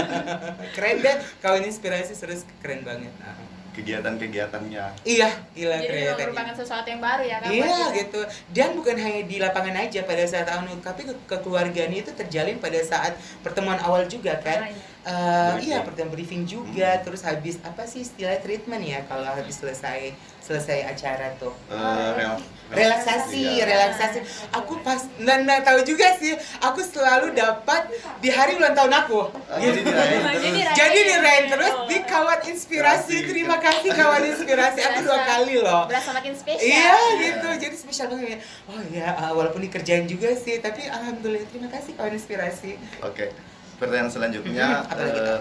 keren 0.74 0.96
deh, 1.02 1.16
kawin 1.42 1.66
inspirasi 1.66 2.14
serius 2.14 2.46
keren 2.62 2.82
banget. 2.86 3.10
Nah. 3.18 3.49
Kegiatan-kegiatannya. 3.76 4.84
Iya, 5.06 5.28
gila 5.54 5.76
Jadi 5.78 6.02
merupakan 6.26 6.54
sesuatu 6.56 6.86
yang 6.90 7.02
baru 7.02 7.22
ya 7.24 7.36
kan 7.38 7.48
Iya 7.50 7.80
gitu. 7.96 8.20
Dan 8.50 8.68
bukan 8.74 8.96
hanya 8.98 9.22
di 9.24 9.36
lapangan 9.38 9.76
aja 9.78 10.00
pada 10.04 10.24
saat 10.26 10.48
anu, 10.50 10.74
tapi 10.82 11.06
ke 11.06 11.14
kekeluargaan 11.30 11.92
itu 11.94 12.10
terjalin 12.12 12.58
pada 12.58 12.80
saat 12.82 13.14
pertemuan 13.40 13.78
awal 13.80 14.04
juga 14.10 14.36
kan. 14.42 14.66
Ah, 14.66 14.70
iya. 14.70 14.88
Eh, 15.00 15.50
Briefing. 15.56 15.64
iya 15.72 15.78
pertemuan 15.80 16.12
briefing 16.12 16.42
juga, 16.44 16.90
terus 17.00 17.24
habis 17.24 17.56
apa 17.64 17.88
sih 17.88 18.04
istilah 18.04 18.36
treatment 18.44 18.84
ya 18.84 19.00
kalau 19.08 19.24
habis 19.24 19.56
selesai 19.56 20.12
selesai 20.44 20.92
acara 20.92 21.32
tuh. 21.40 21.56
Eh, 21.72 22.10
rel- 22.20 22.59
relaksasi, 22.70 23.60
Iya. 23.60 23.64
relaksasi. 23.66 24.18
Aku 24.54 24.78
pas 24.86 25.02
nah 25.18 25.60
tahu 25.60 25.82
juga 25.82 26.14
sih, 26.16 26.38
aku 26.62 26.80
selalu 26.86 27.34
dapat 27.34 27.90
di 28.22 28.30
hari 28.30 28.56
ulang 28.56 28.72
tahun 28.72 28.94
aku. 29.04 29.20
Oh, 29.26 29.58
jadi 29.58 29.82
dirayain 29.82 30.22
terus. 30.22 30.40
Jadi 30.40 30.98
dirayain. 31.02 31.18
Dirayain 31.20 31.46
terus 31.50 31.74
di 31.90 31.98
kawan 32.06 32.40
inspirasi. 32.46 33.14
Inspirasi. 33.20 33.30
Terima 33.30 33.56
kasih 33.58 33.90
kawan 33.90 34.22
inspirasi. 34.22 34.78
Aku 34.86 34.98
dua 35.02 35.18
kali 35.26 35.54
loh. 35.58 35.82
Berasa 35.90 36.10
makin 36.14 36.32
spesial. 36.34 36.66
Iya 36.70 36.94
gitu, 37.18 37.48
jadi 37.68 37.76
spesial 37.76 38.06
banget. 38.08 38.40
Oh 38.70 38.80
ya, 38.94 39.08
uh, 39.18 39.32
walaupun 39.34 39.60
dikerjain 39.66 40.06
juga 40.06 40.30
sih, 40.38 40.62
tapi 40.62 40.86
alhamdulillah 40.86 41.46
terima 41.50 41.68
kasih 41.68 41.98
kawan 41.98 42.14
inspirasi. 42.14 42.78
Oke. 43.02 43.34
Pertanyaan 43.80 44.12
selanjutnya 44.12 44.84
eh, 44.92 45.40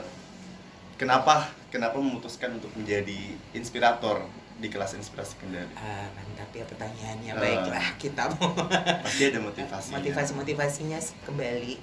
kenapa 0.96 1.52
kenapa 1.68 2.00
memutuskan 2.00 2.56
untuk 2.56 2.72
menjadi 2.72 3.36
inspirator 3.52 4.24
di 4.60 4.68
kelas 4.68 4.92
inspirasi 5.00 5.40
Kendari? 5.40 5.72
Ah, 5.80 6.12
mantap 6.14 6.52
ya 6.52 6.68
pertanyaannya. 6.68 7.32
Eh. 7.32 7.40
Baiklah, 7.40 7.88
kita 7.96 8.28
mau 8.36 8.52
Pasti 9.08 9.24
ada 9.32 9.40
motivasinya. 9.40 9.96
motivasi 9.98 10.32
motivasinya 10.36 11.00
kembali 11.24 11.74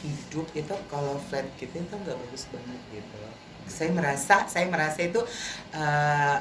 hidup 0.00 0.46
itu 0.56 0.74
kalau 0.90 1.20
flat 1.30 1.46
gitu 1.60 1.76
itu 1.76 1.94
nggak 1.94 2.16
bagus 2.18 2.44
banget 2.50 2.80
gitu. 2.90 3.18
Saya 3.70 3.90
merasa, 3.94 4.36
saya 4.50 4.66
merasa 4.66 4.98
itu 5.06 5.20
uh, 5.76 6.36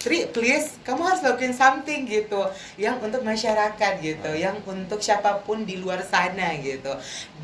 Tri, 0.00 0.24
please, 0.32 0.80
kamu 0.80 1.04
harus 1.04 1.20
lakuin 1.20 1.52
something 1.52 2.08
gitu, 2.08 2.40
yang 2.80 2.96
untuk 3.04 3.20
masyarakat 3.20 4.00
gitu, 4.00 4.32
yang 4.32 4.56
untuk 4.64 4.96
siapa 4.96 5.44
pun 5.44 5.68
di 5.68 5.76
luar 5.76 6.00
sana 6.00 6.56
gitu. 6.56 6.88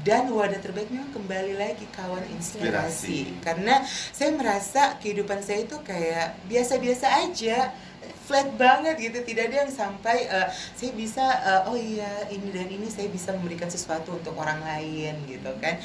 Dan 0.01 0.33
wadah 0.33 0.57
terbaik 0.65 0.89
memang 0.89 1.13
kembali 1.13 1.53
lagi 1.53 1.85
kawan 1.93 2.25
inspirasi, 2.33 3.29
Inspirasi. 3.29 3.45
karena 3.45 3.85
saya 3.85 4.33
merasa 4.33 4.97
kehidupan 4.97 5.45
saya 5.45 5.69
itu 5.69 5.77
kayak 5.85 6.41
biasa-biasa 6.49 7.29
aja, 7.29 7.77
flat 8.25 8.49
banget 8.57 9.05
gitu, 9.05 9.21
tidak 9.21 9.53
ada 9.53 9.57
yang 9.69 9.73
sampai 9.77 10.25
eh, 10.25 10.49
saya 10.49 10.97
bisa, 10.97 11.25
eh, 11.29 11.61
oh 11.69 11.77
iya 11.77 12.25
ini 12.33 12.57
dan 12.57 12.73
ini 12.73 12.89
saya 12.89 13.13
bisa 13.13 13.37
memberikan 13.37 13.69
sesuatu 13.69 14.17
untuk 14.17 14.33
orang 14.33 14.65
lain 14.65 15.13
gitu 15.29 15.53
kan. 15.61 15.77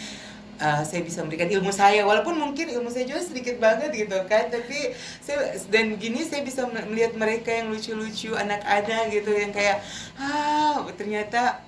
Uh, 0.62 0.86
saya 0.86 1.02
bisa 1.02 1.26
memberikan 1.26 1.50
ilmu 1.50 1.74
saya 1.74 2.06
walaupun 2.06 2.38
mungkin 2.38 2.70
ilmu 2.70 2.86
saya 2.86 3.04
juga 3.04 3.18
sedikit 3.20 3.58
banget 3.58 3.90
gitu 3.98 4.14
kan 4.30 4.46
tapi 4.46 4.94
saya 5.18 5.58
dan 5.68 5.98
gini 5.98 6.22
saya 6.22 6.46
bisa 6.46 6.70
me- 6.70 6.86
melihat 6.86 7.18
mereka 7.18 7.50
yang 7.50 7.74
lucu-lucu 7.74 8.30
anak-anak 8.32 9.10
gitu 9.10 9.34
yang 9.34 9.50
kayak 9.50 9.82
ah 10.16 10.86
ternyata 10.94 11.66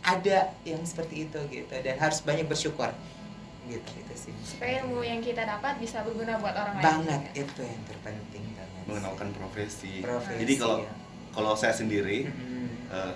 ada 0.00 0.38
yang 0.62 0.78
seperti 0.82 1.26
itu 1.26 1.38
gitu 1.48 1.74
dan 1.74 1.98
harus 1.98 2.22
banyak 2.22 2.46
bersyukur 2.46 2.94
gitu 3.64 3.82
gitu 3.92 4.14
sih 4.14 4.34
Supaya 4.46 4.82
ilmu 4.82 5.02
yang 5.02 5.18
kita 5.18 5.42
dapat 5.42 5.78
bisa 5.78 6.02
berguna 6.02 6.38
buat 6.38 6.54
orang 6.54 6.78
lain. 6.78 6.84
banget 6.84 7.20
itu 7.36 7.60
yang 7.60 7.82
terpenting 7.84 8.44
banget 8.54 8.82
mengenalkan 8.86 9.28
profesi. 9.32 9.98
Profesi, 9.98 10.38
Jadi 10.38 10.54
kalau 10.56 10.78
ya. 10.82 10.94
kalau 11.30 11.52
saya 11.54 11.70
sendiri 11.70 12.26
Mm-mm. 12.26 12.66
eh, 12.86 13.14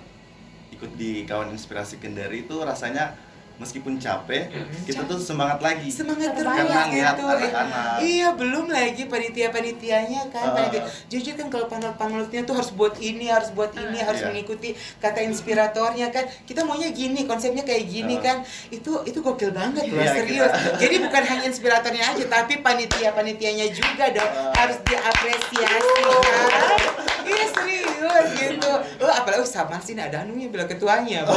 ikut 0.71 0.91
di 0.95 1.23
kawan 1.23 1.51
inspirasi 1.51 1.95
Kendari 1.97 2.43
itu 2.43 2.59
rasanya 2.59 3.15
meskipun 3.57 3.97
capek, 3.97 4.47
Mhm. 4.47 4.85
kita 4.85 5.01
tuh 5.03 5.17
semangat 5.17 5.59
lagi. 5.59 5.89
semangat 5.89 6.31
terus 6.31 6.45
Karena 6.47 6.85
ngeliat 6.85 7.13
gitu 7.13 7.23
anak-anak. 7.25 7.97
iya 7.99 8.27
belum 8.31 8.65
lagi 8.67 9.03
panitia 9.05 9.49
panitianya 9.49 10.21
kan 10.27 10.45
Ah. 10.45 10.53
panitia 10.55 10.81
jujur 11.07 11.33
kan 11.33 11.47
kalau 11.47 11.65
panel 11.65 11.89
panelnya 11.91 12.41
tuh 12.41 12.53
harus 12.53 12.71
buat 12.71 12.93
ini 12.97 13.25
harus 13.27 13.49
buat 13.51 13.71
ini 13.71 13.97
harus 13.97 14.19
Iya. 14.19 14.27
mengikuti 14.29 14.69
kata 14.97 15.19
inspiratornya 15.21 16.07
kan 16.07 16.25
kita 16.43 16.61
maunya 16.61 16.89
gini 16.89 17.23
konsepnya 17.23 17.61
kayak 17.61 17.85
gini 17.85 18.15
Ah. 18.15 18.21
kan 18.23 18.37
itu 18.69 18.91
itu 19.03 19.17
gokil 19.17 19.49
banget 19.51 19.85
loh 19.87 19.97
Iya, 19.97 20.13
serius 20.13 20.47
kita- 20.47 20.77
jadi 20.81 20.95
bukan 21.01 21.23
hanya 21.23 21.43
inspiratornya 21.45 22.03
aja 22.07 22.23
tapi 22.27 22.53
panitia 22.59 23.09
panitianya 23.11 23.67
juga 23.69 24.05
dong 24.11 24.29
Ah. 24.29 24.53
harus 24.55 24.77
diapresiasi 24.81 26.01
kan 26.03 26.81
iya 27.25 27.45
serius 27.49 27.86
gitu. 28.39 28.71
Oh 29.03 29.11
apalagi 29.11 29.43
oh, 29.43 29.49
sama 29.49 29.81
sih 29.81 29.97
ada 29.97 30.23
anunya 30.23 30.47
bilang 30.47 30.69
ketuanya. 30.69 31.23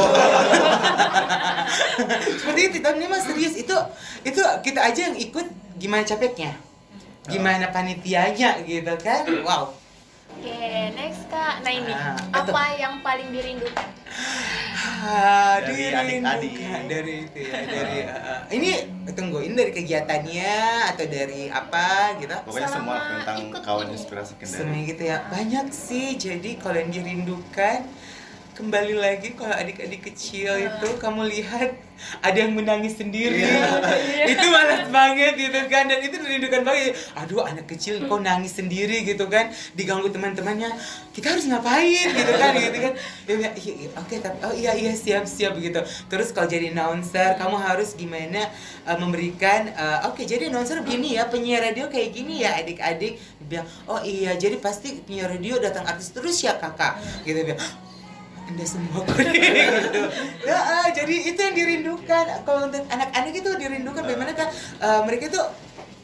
Seperti 2.39 2.61
itu 2.71 2.77
tapi 2.79 3.03
memang 3.03 3.19
serius. 3.19 3.59
Itu 3.59 3.75
itu 4.23 4.41
kita 4.63 4.79
aja 4.85 5.11
yang 5.11 5.17
ikut 5.17 5.47
gimana 5.81 6.07
capeknya. 6.07 6.55
Gimana 7.27 7.69
panitianya 7.69 8.63
gitu 8.65 8.93
kan. 9.01 9.27
Wow 9.43 9.80
Oke, 10.31 10.57
next 10.93 11.27
Kak. 11.27 11.61
Nah 11.61 11.71
ini, 11.71 11.91
Ah, 11.91 12.15
apa 12.33 12.73
yang 12.73 12.99
paling 12.99 13.29
dirindukan? 13.29 13.87
Ah, 15.01 15.59
Dari 15.59 15.75
dirindukan. 15.77 16.25
adik-adik. 16.25 16.87
dari 16.87 17.13
itu 17.23 17.39
ya 17.41 17.57
dari 17.63 17.97
ah, 18.03 18.41
ini 18.49 18.71
tunggu 19.11 19.39
ini 19.39 19.53
dari 19.53 19.71
kegiatannya 19.71 20.55
atau 20.87 21.05
dari 21.07 21.47
apa 21.47 21.87
gitu 22.17 22.33
Pokoknya 22.43 22.69
semua 22.69 22.97
tentang 22.99 23.37
kawan 23.55 23.87
inspirasi 23.89 24.33
Kendari. 24.35 24.57
semuanya 24.57 24.83
gitu 24.87 25.03
ya 25.05 25.17
banyak 25.27 25.67
sih 25.69 26.07
jadi 26.15 26.49
kalau 26.57 26.77
yang 26.77 26.91
dirindukan 26.91 27.79
kembali 28.61 28.93
lagi 28.93 29.33
kalau 29.33 29.57
adik-adik 29.57 30.05
kecil 30.13 30.53
itu 30.53 30.87
kamu 31.01 31.25
lihat 31.33 31.73
ada 32.21 32.37
yang 32.37 32.53
menangis 32.53 32.97
sendiri. 32.97 33.41
Itu 34.21 34.45
malas 34.53 34.85
banget 34.89 35.33
gitu 35.37 35.65
kan 35.69 35.89
dan 35.89 36.01
itu 36.01 36.17
dirindukan 36.17 36.61
banget. 36.65 36.93
Aduh 37.17 37.41
anak 37.41 37.65
kecil 37.65 38.05
kok 38.05 38.21
nangis 38.21 38.53
sendiri 38.53 39.01
gitu 39.01 39.25
kan 39.29 39.49
diganggu 39.73 40.09
teman-temannya 40.13 40.69
kita 41.13 41.33
harus 41.33 41.49
ngapain? 41.49 42.09
gitu 42.13 42.33
kan 42.37 42.53
gitu 42.53 42.77
kan. 42.77 42.93
Bilang, 43.25 43.53
"Iya, 43.57 43.73
iya, 43.85 43.89
oke 43.97 44.15
tapi 44.21 44.37
oh 44.45 44.53
iya 44.53 44.71
iya 44.77 44.93
siap 44.93 45.25
siap 45.25 45.57
gitu. 45.57 45.81
Terus 46.09 46.29
kalau 46.29 46.45
jadi 46.45 46.69
announcer 46.73 47.37
kamu 47.37 47.57
harus 47.57 47.97
gimana 47.97 48.45
uh, 48.85 48.97
memberikan 48.97 49.73
uh, 49.73 50.09
oke 50.13 50.21
jadi 50.21 50.53
announcer 50.53 50.81
begini 50.85 51.17
ya 51.17 51.29
penyiar 51.29 51.65
radio 51.65 51.89
kayak 51.89 52.13
gini 52.13 52.45
ya 52.45 52.61
adik-adik. 52.61 53.17
Dia 53.17 53.45
bilang 53.45 53.67
oh 53.89 54.01
iya 54.05 54.37
jadi 54.37 54.57
pasti 54.61 55.01
penyiar 55.01 55.33
radio 55.33 55.57
datang 55.57 55.85
artis 55.85 56.13
terus 56.13 56.37
ya 56.41 56.57
kakak. 56.61 57.01
Gitu 57.25 57.41
Dia 57.41 57.45
bilang 57.53 57.61
anda 58.43 58.63
semua 58.63 59.01
kok 59.01 59.15
gitu. 59.15 60.01
Ya, 60.43 60.57
ah, 60.57 60.87
jadi 60.87 61.15
itu 61.25 61.39
yang 61.39 61.55
dirindukan. 61.55 62.25
Kalau 62.41 62.67
untuk 62.67 62.83
anak-anak 62.85 63.31
itu 63.31 63.49
dirindukan 63.55 64.01
bagaimana 64.01 64.33
kan 64.33 64.47
eh, 64.77 65.01
mereka 65.03 65.27
itu 65.27 65.41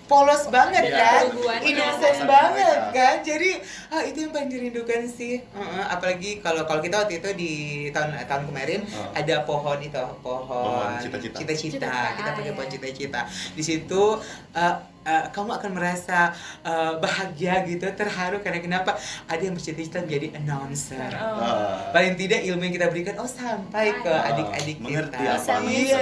polos 0.08 0.48
banget 0.48 0.88
Iya. 0.88 0.96
kan, 0.96 1.24
innocent 1.62 2.24
banget 2.24 2.64
mereka. 2.80 2.96
kan. 2.96 3.16
Jadi 3.22 3.50
ah, 3.90 4.02
itu 4.02 4.18
yang 4.22 4.32
paling 4.32 4.48
dirindukan 4.48 5.02
sih. 5.06 5.44
Heeh, 5.44 5.84
apalagi 5.86 6.40
kalau 6.40 6.64
kalau 6.64 6.80
kita 6.80 7.04
waktu 7.04 7.20
itu 7.20 7.30
di 7.34 7.52
tahun 7.92 8.16
tahun 8.24 8.48
kemarin 8.48 8.88
Oh. 8.88 9.12
ada 9.12 9.36
pohon 9.44 9.76
itu 9.78 10.00
pohon 10.24 10.96
cita-cita. 11.04 11.92
Kita 12.16 12.30
pakai 12.32 12.52
ya. 12.52 12.56
pohon 12.56 12.70
cita-cita. 12.72 13.28
Di 13.52 13.60
situ 13.62 14.16
eh, 14.54 14.74
eh, 15.08 15.24
kamu 15.32 15.56
akan 15.56 15.72
merasa 15.72 16.36
eh, 16.62 16.94
bahagia 17.00 17.64
gitu, 17.64 17.88
terharu 17.96 18.44
karena 18.44 18.60
kenapa 18.60 19.00
ada 19.26 19.40
yang 19.40 19.56
bercita-cita 19.56 20.04
menjadi 20.04 20.36
announcer 20.36 21.00
Oh. 21.18 21.40
Ah, 21.40 21.90
paling 21.96 22.20
tidak 22.20 22.44
ilmu 22.44 22.68
yang 22.68 22.76
kita 22.76 22.88
berikan 22.92 23.16
oh 23.18 23.30
sampai 23.30 23.96
ke 23.96 24.12
adik-adik 24.12 24.78
Mengerti 24.84 25.18
kita 25.18 25.40
apa 25.40 25.52
yang 25.64 25.64
iya. 25.72 25.98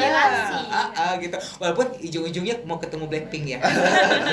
Ah, 0.73 0.87
ah, 0.97 1.11
gitu 1.21 1.37
walaupun 1.61 1.87
ujung-ujungnya 2.01 2.55
mau 2.65 2.81
ketemu 2.81 3.05
Blackpink 3.05 3.45
ya 3.55 3.59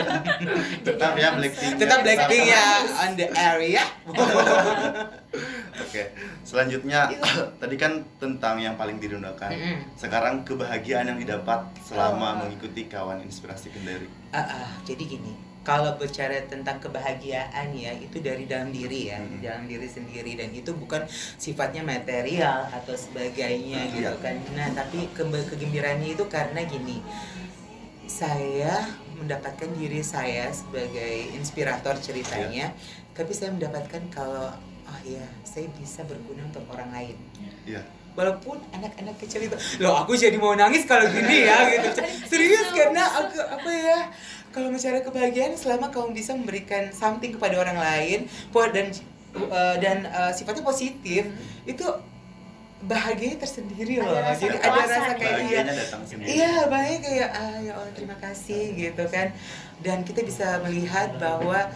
tetap 0.86 1.12
ya 1.14 1.28
Blackpink 1.36 1.72
tetap 1.76 1.98
Blackpink 2.00 2.44
ya 2.48 2.64
on 3.04 3.10
the 3.14 3.26
area 3.30 3.84
Oke, 5.72 6.12
selanjutnya 6.44 7.08
tadi 7.56 7.76
kan 7.80 8.04
tentang 8.20 8.60
yang 8.60 8.76
paling 8.76 9.00
dirindukan. 9.00 9.48
Mm-mm. 9.48 9.76
Sekarang 9.96 10.44
kebahagiaan 10.44 11.08
yang 11.08 11.18
didapat 11.20 11.64
selama 11.84 12.36
Oh. 12.36 12.38
mengikuti 12.44 12.88
kawan 12.88 13.24
inspirasi 13.24 13.72
Kendari. 13.72 14.21
Ah, 14.32 14.40
ah, 14.40 14.70
jadi 14.82 15.04
gini, 15.04 15.32
kalau 15.60 15.94
bicara 15.94 16.40
tentang 16.48 16.80
kebahagiaan 16.80 17.68
ya 17.70 17.92
itu 17.94 18.16
dari 18.18 18.48
dalam 18.48 18.72
diri 18.72 19.12
ya, 19.12 19.20
Mm-mm. 19.20 19.44
dalam 19.44 19.68
diri 19.68 19.84
sendiri 19.86 20.34
dan 20.34 20.50
itu 20.50 20.72
bukan 20.72 21.04
sifatnya 21.36 21.84
material 21.84 22.64
atau 22.66 22.96
sebagainya 22.96 23.92
gitu 23.92 24.08
Iya. 24.08 24.18
kan. 24.18 24.40
Nah, 24.56 24.72
tapi 24.72 25.06
ke- 25.12 25.22
kegembiraannya 25.22 26.16
itu 26.16 26.24
karena 26.26 26.64
gini, 26.64 27.04
saya 28.04 28.88
mendapatkan 29.14 29.70
diri 29.72 30.02
saya 30.02 30.50
sebagai 30.50 31.30
inspirator 31.32 31.94
ceritanya, 31.98 32.74
tapi 33.12 33.30
saya 33.30 33.52
mendapatkan 33.52 34.02
kalau 34.10 34.50
oh 34.82 35.00
ya 35.06 35.22
saya 35.44 35.70
bisa 35.76 36.02
berguna 36.02 36.42
untuk 36.44 36.66
orang 36.68 36.90
lain. 36.90 37.16
Iya. 37.64 37.82
Walaupun 38.12 38.61
anak-anak 38.76 39.16
kecil 39.25 39.49
itu, 39.49 39.57
loh 39.81 40.04
aku 40.04 40.12
jadi 40.12 40.37
mau 40.37 40.52
nangis 40.52 40.85
kalau 40.85 41.09
gini 41.09 41.49
ya 41.49 41.64
gitu. 41.73 41.88
Serius 42.31 42.69
karena 42.76 43.09
aku 43.09 43.40
apa 43.40 43.71
ya? 43.73 43.99
Kalau 44.52 44.69
bicara 44.69 45.00
kebahagiaan 45.00 45.57
selama 45.57 45.88
kamu 45.88 46.12
bisa 46.12 46.37
memberikan 46.37 46.92
something 46.92 47.33
kepada 47.33 47.57
orang 47.57 47.81
lain 47.81 48.28
dan 48.52 48.87
uh, 49.49 49.76
dan 49.81 50.04
uh, 50.12 50.28
sifatnya 50.28 50.61
positif 50.61 51.33
itu 51.64 51.87
bahagianya 52.83 53.38
tersendiri 53.38 54.02
Ada 54.02 54.07
loh. 54.07 54.19
rasa 54.19 54.42
Jadi 54.42 54.57
ada 54.59 54.81
rasa 54.85 55.12
kayak 55.14 55.38
iya. 55.47 55.62
Iya, 56.19 56.54
baik 56.66 56.99
kayak 57.07 57.31
ah 57.31 57.57
ya 57.62 57.73
Allah 57.78 57.95
terima 57.95 58.16
kasih 58.19 58.75
gitu 58.75 59.04
kan. 59.09 59.31
Dan 59.83 60.02
kita 60.02 60.23
bisa 60.26 60.59
melihat 60.66 61.14
bahwa 61.19 61.71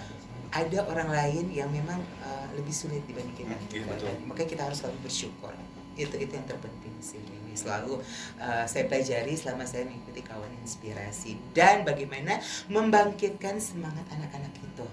ada 0.51 0.79
orang 0.87 1.11
lain 1.11 1.45
yang 1.53 1.71
memang 1.71 1.99
uh, 2.23 2.49
lebih 2.55 2.75
sulit 2.75 3.03
dibanding 3.07 3.35
kita. 3.35 3.55
Hmm, 3.55 3.67
iya, 3.71 3.83
gitu 3.83 3.87
betul. 3.87 4.07
kan. 4.11 4.17
Makanya 4.27 4.49
kita 4.51 4.63
harus 4.67 4.79
selalu 4.83 4.99
bersyukur. 5.07 5.53
Itu 5.97 6.15
itu 6.15 6.31
yang 6.31 6.45
terpenting 6.45 6.95
sih. 7.01 7.17
Ini 7.19 7.53
selalu 7.55 8.05
uh, 8.37 8.65
saya 8.65 8.85
pelajari 8.85 9.33
selama 9.33 9.65
saya 9.65 9.83
mengikuti 9.83 10.21
kawan 10.21 10.53
inspirasi 10.61 11.41
dan 11.51 11.83
bagaimana 11.83 12.37
membangkitkan 12.69 13.57
semangat 13.57 14.05
anak-anak 14.09 14.53
itu. 14.55 14.85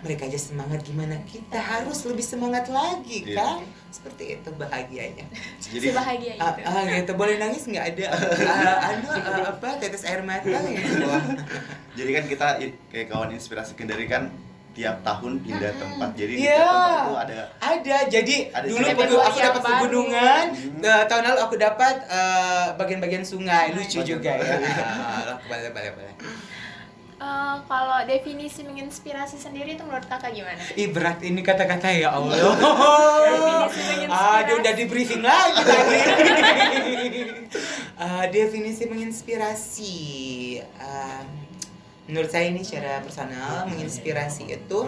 Mereka 0.00 0.26
aja 0.26 0.38
semangat 0.38 0.80
gimana 0.82 1.18
kita 1.24 1.58
harus 1.58 2.04
lebih 2.04 2.22
semangat 2.22 2.66
lagi 2.68 3.24
Iya. 3.24 3.36
kan? 3.36 3.56
Seperti 3.90 4.38
itu 4.38 4.48
bahagianya. 4.54 5.26
Jadi 5.58 5.86
Sebahagia 5.90 6.32
Ah, 6.38 6.54
itu. 6.54 6.62
ah, 6.64 6.82
gitu 6.86 7.12
boleh 7.12 7.36
nangis 7.36 7.66
nggak 7.66 7.86
ada 7.92 8.04
ah, 8.08 8.88
anu 8.88 9.08
ah, 9.10 9.52
apa 9.52 9.68
tetes 9.76 10.02
air 10.02 10.22
mata 10.22 10.46
gitu 10.46 11.06
jadi 11.92 12.10
kan 12.14 12.24
kita 12.24 12.46
kayak 12.88 13.06
kawan 13.08 13.30
inspirasi 13.30 13.74
Kendari 13.74 14.08
kan 14.08 14.32
tiap 14.72 14.96
tahun 15.00 15.32
pindah 15.38 15.72
tempat. 15.74 16.08
Jadi 16.12 16.32
di 16.32 16.42
Iya. 16.42 16.56
tiap 16.56 16.66
tempat 16.66 16.96
itu 16.98 17.14
ada 17.14 17.38
ada 17.60 17.96
jadi 18.08 18.36
Ada 18.50 18.66
dulu 18.66 18.84
waktu 18.84 19.14
aku 19.20 19.38
dapat 19.38 19.62
pegunungan 19.62 20.44
Hmm. 20.48 20.80
eh, 20.80 21.04
tahun 21.06 21.22
lalu 21.26 21.40
aku 21.42 21.54
dapat 21.56 21.94
eh, 22.04 22.66
bagian-bagian 22.74 23.20
sungai 23.22 23.70
lucu 23.70 24.00
juga 24.00 24.32
ya 24.32 24.56
boleh 25.48 25.70
boleh 25.70 25.90
boleh 25.92 26.14
Eh, 27.14 27.56
kalau 27.62 28.02
definisi 28.02 28.66
menginspirasi 28.66 29.38
sendiri 29.38 29.78
itu 29.78 29.86
menurut 29.86 30.02
kakak 30.04 30.34
gimana? 30.34 30.58
Ih 30.74 30.90
berat 30.90 31.22
ini 31.22 31.38
kata-kata 31.38 31.86
ya 31.88 32.10
Allah. 32.10 32.34
Definisi 32.34 33.78
menginspirasi. 34.02 34.42
Aduh 34.42 34.54
udah 34.58 34.72
di 34.74 34.84
briefing 34.84 35.22
lagi 35.22 35.60
tadi. 35.62 35.98
Eh, 37.94 38.24
definisi 38.26 38.82
menginspirasi. 38.82 39.94
Menurut 42.10 42.30
saya 42.30 42.50
ini 42.50 42.66
secara 42.66 42.98
personal 43.04 43.66
menginspirasi 43.70 44.50
itu 44.50 44.80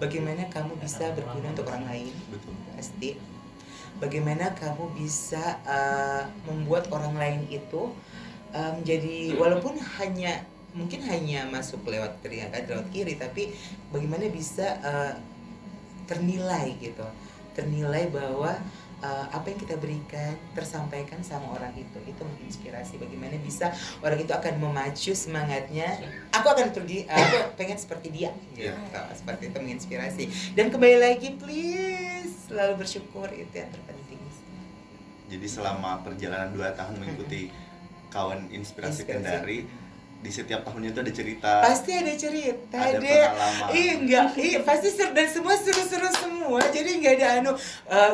bagaimana 0.00 0.48
kamu 0.48 0.78
bisa 0.80 1.12
berguna 1.12 1.52
untuk 1.52 1.68
orang 1.68 1.86
lain 1.88 2.14
betul. 2.30 2.54
pasti. 2.76 3.10
Bagaimana 3.98 4.54
kamu 4.54 4.94
bisa 4.94 5.58
eh, 5.66 6.22
membuat 6.46 6.86
orang 6.94 7.18
lain 7.18 7.42
itu 7.50 7.90
eh, 8.54 8.72
menjadi 8.78 9.34
walaupun 9.34 9.74
hanya 9.98 10.46
mungkin 10.70 11.02
hanya 11.02 11.48
masuk 11.50 11.82
lewat 11.82 12.22
kiri 12.22 12.46
kan 12.46 12.62
lewat 12.62 12.86
kiri 12.94 13.18
tapi 13.18 13.50
bagaimana 13.90 14.30
bisa 14.30 14.78
eh, 14.78 15.12
ternilai 16.06 16.78
gitu 16.78 17.04
ternilai 17.58 18.06
bahwa 18.14 18.54
eh, 18.98 19.26
apa 19.30 19.46
yang 19.46 19.58
kita 19.58 19.74
berikan 19.78 20.34
tersampaikan 20.52 21.22
sama 21.22 21.54
orang 21.54 21.72
itu 21.74 21.98
itu 22.04 22.22
menginspirasi. 22.22 22.98
Bagaimana 22.98 23.38
bisa 23.38 23.70
orang 24.02 24.18
itu 24.18 24.32
akan 24.34 24.54
memacu 24.58 25.12
semangatnya. 25.14 25.98
Aku 26.34 26.46
akan 26.50 26.74
pergi 26.74 27.06
eh, 27.06 27.14
aku 27.14 27.54
pengen 27.54 27.78
seperti 27.78 28.08
dia. 28.10 28.30
Gitu 28.54 28.68
Iya. 28.68 29.14
seperti 29.14 29.50
itu 29.50 29.58
menginspirasi. 29.58 30.24
Dan 30.58 30.70
kembali 30.70 30.98
lagi 30.98 31.34
please 31.34 32.50
selalu 32.50 32.82
bersyukur 32.82 33.28
itu 33.30 33.54
yang 33.54 33.70
terpenting. 33.70 34.06
Jadi 35.28 35.44
selama 35.44 36.00
perjalanan 36.00 36.48
2 36.56 36.72
tahun 36.72 36.94
mengikuti 37.04 37.52
kawan 38.08 38.48
inspirasi, 38.48 39.04
Inspirasi. 39.04 39.20
Kendari 39.20 39.58
di 40.18 40.30
setiap 40.30 40.66
tahunnya 40.66 40.90
itu 40.90 40.98
ada 40.98 41.12
cerita. 41.12 41.50
pasti 41.62 41.94
ada 41.94 42.10
cerita 42.12 42.74
Ada 42.74 42.98
deh 42.98 43.22
pengalaman. 43.22 43.68
Ih 43.70 43.90
enggak, 44.02 44.26
ih 44.34 44.54
pasti 44.60 44.88
seru 44.90 45.14
dan 45.14 45.30
semua 45.30 45.54
seru-seru 45.54 46.10
semua. 46.10 46.58
Jadi 46.68 46.90
nggak 46.98 47.14
ada 47.16 47.26
anu, 47.38 47.52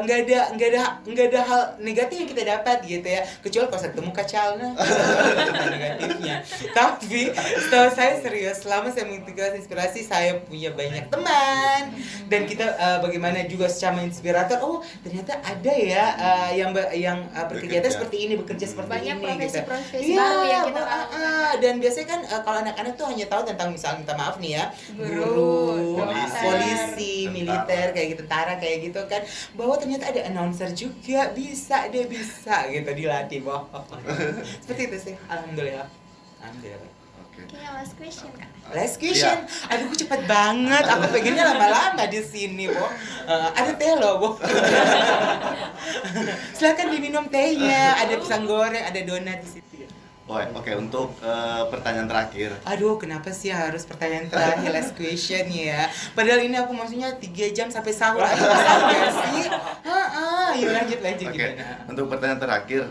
nggak 0.04 0.18
ada 0.28 0.38
nggak 0.52 0.68
ada 0.68 0.82
nggak 1.00 1.26
ada 1.32 1.40
hal 1.42 1.62
negatif 1.80 2.16
yang 2.20 2.28
kita 2.28 2.42
dapat 2.44 2.76
gitu 2.84 3.08
ya. 3.08 3.24
Kecuali 3.40 3.66
kalau 3.66 3.82
ketemu 3.82 4.10
kacalnya 4.12 4.68
negatifnya. 5.72 6.36
Tapi 6.70 7.20
setahu 7.32 7.88
saya 7.90 8.14
serius, 8.20 8.60
selama 8.60 8.92
saya 8.92 9.08
mengikuti 9.08 9.32
kelas 9.34 9.56
inspirasi 9.56 10.04
saya 10.04 10.36
punya 10.40 10.70
banyak 10.70 11.08
teman 11.08 11.82
dan 12.28 12.44
kita 12.44 12.66
eh, 12.68 12.98
bagaimana 13.00 13.44
juga 13.46 13.66
secara 13.66 14.02
inspirator. 14.02 14.60
Oh 14.60 14.84
ternyata 15.00 15.40
ada 15.40 15.72
ya 15.72 16.04
eh, 16.14 16.50
yang 16.58 16.70
yang 16.92 17.18
eh, 17.30 17.44
berkegiatan 17.48 17.80
Bekerja. 17.80 17.96
seperti 17.96 18.16
ini, 18.20 18.34
bekerja 18.36 18.66
seperti 18.66 18.90
Banyak 18.90 19.16
ini 19.16 19.24
gitu. 19.24 19.32
profesi-profesi 19.64 20.04
Iya, 20.04 20.20
baru 20.20 20.42
yang 20.44 20.64
kita 20.68 20.82
lakukan. 20.82 21.08
ah. 21.16 21.52
dan 21.56 21.74
biasanya 21.94 22.10
kan 22.10 22.20
eh, 22.26 22.40
kalau 22.42 22.58
anak-anak 22.66 22.92
tuh 22.98 23.06
hanya 23.06 23.26
tahu 23.30 23.42
tentang 23.46 23.68
misalnya 23.70 24.02
minta 24.02 24.14
maaf 24.18 24.36
nih 24.42 24.58
ya, 24.58 24.64
Guru, 24.98 26.02
polisi, 26.02 27.30
tentara. 27.30 27.34
militer 27.38 27.86
kayak 27.94 28.08
gitu, 28.10 28.22
tentara 28.26 28.54
kayak 28.58 28.78
gitu 28.90 29.00
kan, 29.06 29.22
bahwa 29.54 29.74
ternyata 29.78 30.10
ada 30.10 30.20
announcer 30.26 30.74
juga 30.74 31.30
bisa 31.30 31.86
dia 31.94 32.10
bisa 32.10 32.66
gitu 32.66 32.90
dilatih 32.90 33.46
boh. 33.46 33.70
Seperti 34.66 34.82
itu 34.90 34.96
sih, 34.98 35.14
alhamdulillah. 35.30 35.86
Alhamdulillah. 36.42 36.90
Oke. 37.22 37.46
Oke, 37.46 37.62
last 37.62 37.94
question 37.94 38.30
kak. 38.34 38.50
Last 38.74 38.96
question. 38.98 39.38
Aduh, 39.70 39.86
kok 39.94 39.98
cepet 40.02 40.20
banget. 40.26 40.84
Aku 40.90 41.14
pengennya 41.14 41.46
lama-lama 41.46 42.10
di 42.10 42.18
sini, 42.26 42.66
Bo. 42.66 42.90
Eh, 43.30 43.48
ada 43.54 43.70
teh 43.78 43.94
loh, 43.94 44.18
Bo. 44.18 44.28
Silakan 46.58 46.90
diminum 46.90 47.26
tehnya. 47.30 48.02
Ada 48.02 48.18
pisang 48.18 48.50
goreng, 48.50 48.82
ada 48.82 48.98
donat 49.02 49.38
di 49.42 49.48
situ. 49.50 49.73
Oh, 50.24 50.40
Oke, 50.56 50.72
untuk 50.72 51.20
eh, 51.20 51.62
pertanyaan 51.68 52.08
terakhir. 52.08 52.56
Aduh, 52.64 52.96
kenapa 52.96 53.28
sih 53.28 53.52
harus 53.52 53.84
pertanyaan 53.84 54.32
terakhir 54.32 54.72
last 54.72 54.96
question 54.96 55.44
ya? 55.52 55.84
Padahal 56.16 56.40
ini 56.40 56.56
aku 56.56 56.72
maksudnya 56.72 57.12
3 57.20 57.52
jam 57.52 57.68
sampai 57.68 57.92
sahur 57.92 58.24
aja 58.24 58.40
nggak 58.40 59.12
sih? 59.20 59.44
Heeh, 59.84 60.48
yuk 60.64 60.72
lanjut 60.72 61.00
lanjut 61.04 61.26
Oke, 61.28 61.36
gimana? 61.36 61.84
untuk 61.84 62.04
pertanyaan 62.08 62.40
terakhir, 62.40 62.82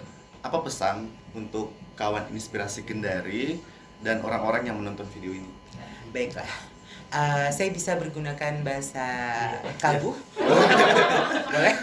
apa 0.46 0.58
pesan 0.62 1.10
untuk 1.34 1.74
kawan 1.98 2.30
inspirasi 2.30 2.86
Kendari 2.86 3.58
dan 4.06 4.22
orang-orang 4.22 4.70
yang 4.70 4.78
menonton 4.78 5.10
video 5.10 5.34
ini? 5.34 5.50
Baiklah. 6.14 6.73
Eh, 7.14 7.50
saya 7.54 7.70
bisa 7.70 7.94
bergunakan 7.94 8.66
bahasa 8.66 9.06
kalbu. 9.78 10.18
Boleh? 11.46 11.76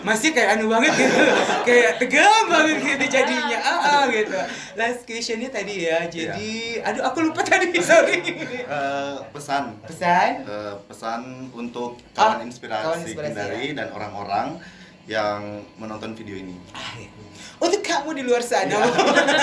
Masih 0.00 0.32
kayak 0.32 0.56
anu 0.56 0.72
banget 0.72 0.96
gitu. 0.96 1.20
Kayak 1.62 2.00
tegang 2.00 2.48
banget 2.48 2.76
gitu 2.80 3.04
jadinya. 3.04 3.58
Ah, 3.60 3.76
ah, 3.84 4.02
gitu. 4.08 4.32
Last 4.74 5.04
questionnya 5.04 5.52
tadi 5.52 5.84
ya. 5.84 6.08
Jadi 6.08 6.80
aduh 6.80 7.04
aku 7.04 7.20
lupa 7.20 7.44
tadi 7.44 7.68
sorry. 7.84 8.24
Eh, 8.64 9.16
pesan. 9.28 9.76
Pesan? 9.84 10.32
Eh, 10.42 10.74
pesan 10.88 11.20
untuk 11.52 12.00
Ah, 12.16 12.32
kawan 12.32 12.48
inspirasi, 12.48 12.80
kawan 12.80 12.98
inspirasi, 13.04 13.28
Kendari 13.36 13.66
dan 13.76 13.92
orang-orang 13.92 14.56
yang 15.04 15.60
menonton 15.76 16.16
video 16.16 16.40
ini. 16.40 16.56
Ah, 16.72 16.96
ya. 16.96 17.12
Untuk 17.60 17.84
kamu 17.84 18.16
di 18.16 18.22
luar 18.24 18.40
sana. 18.40 18.80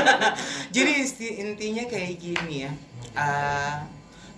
Jadi 0.75 1.05
isti- 1.05 1.37
intinya 1.37 1.85
kayak 1.85 2.17
gini 2.17 2.65
ya. 2.65 2.71
Ah, 3.13 3.85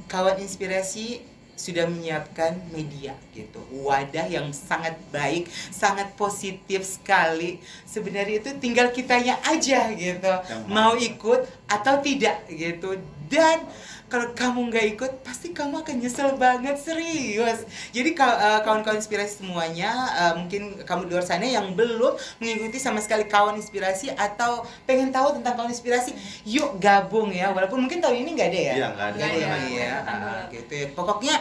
kawan 0.08 0.38
inspirasi 0.42 1.22
sudah 1.56 1.88
menyiapkan 1.88 2.60
media 2.76 3.16
gitu. 3.32 3.64
Wadah 3.72 4.28
yang 4.28 4.52
sangat 4.52 5.00
baik 5.10 5.48
sangat 5.72 6.12
positif 6.20 6.84
sekali. 6.84 7.64
Sebenarnya 7.88 8.44
itu 8.44 8.52
tinggal 8.60 8.92
kitanya 8.92 9.40
aja 9.48 9.88
gitu. 9.96 10.34
Yang 10.46 10.62
mau. 10.68 10.92
mau 10.92 10.92
ikut 11.00 11.42
atau 11.72 12.04
tidak 12.04 12.44
gitu 12.52 13.00
dan 13.30 13.66
kalau 14.06 14.38
kamu 14.38 14.70
nggak 14.70 14.86
ikut 14.96 15.12
pasti 15.26 15.50
kamu 15.50 15.82
akan 15.82 15.96
nyesel 15.98 16.38
banget 16.38 16.78
serius. 16.78 17.66
Jadi 17.90 18.14
eh, 18.14 18.60
kawan-kawan 18.62 19.02
inspirasi 19.02 19.42
semuanya 19.42 19.92
eh, 20.14 20.34
mungkin 20.38 20.78
kamu 20.86 21.10
di 21.10 21.12
luar 21.18 21.26
sana 21.26 21.46
yang 21.46 21.74
belum 21.74 22.14
mengikuti 22.38 22.78
sama 22.78 23.02
sekali 23.02 23.26
kawan 23.26 23.58
inspirasi 23.58 24.14
atau 24.14 24.62
pengen 24.86 25.10
tahu 25.10 25.42
tentang 25.42 25.58
kawan 25.58 25.74
inspirasi 25.74 26.14
yuk 26.46 26.78
gabung 26.78 27.34
ya. 27.34 27.50
Walaupun 27.50 27.82
mungkin 27.82 27.98
tahun 27.98 28.22
ini 28.22 28.30
nggak 28.38 28.50
ada 28.54 28.62
ya? 28.62 28.74
Iya, 28.78 28.88
nggak 28.94 29.08
ada. 29.10 29.18
nggak 29.18 29.30
ada 29.34 29.70
ya. 29.74 29.96
Dulu. 30.06 30.34
gitu 30.54 30.74
ya. 30.78 30.88
Pokoknya 30.94 31.36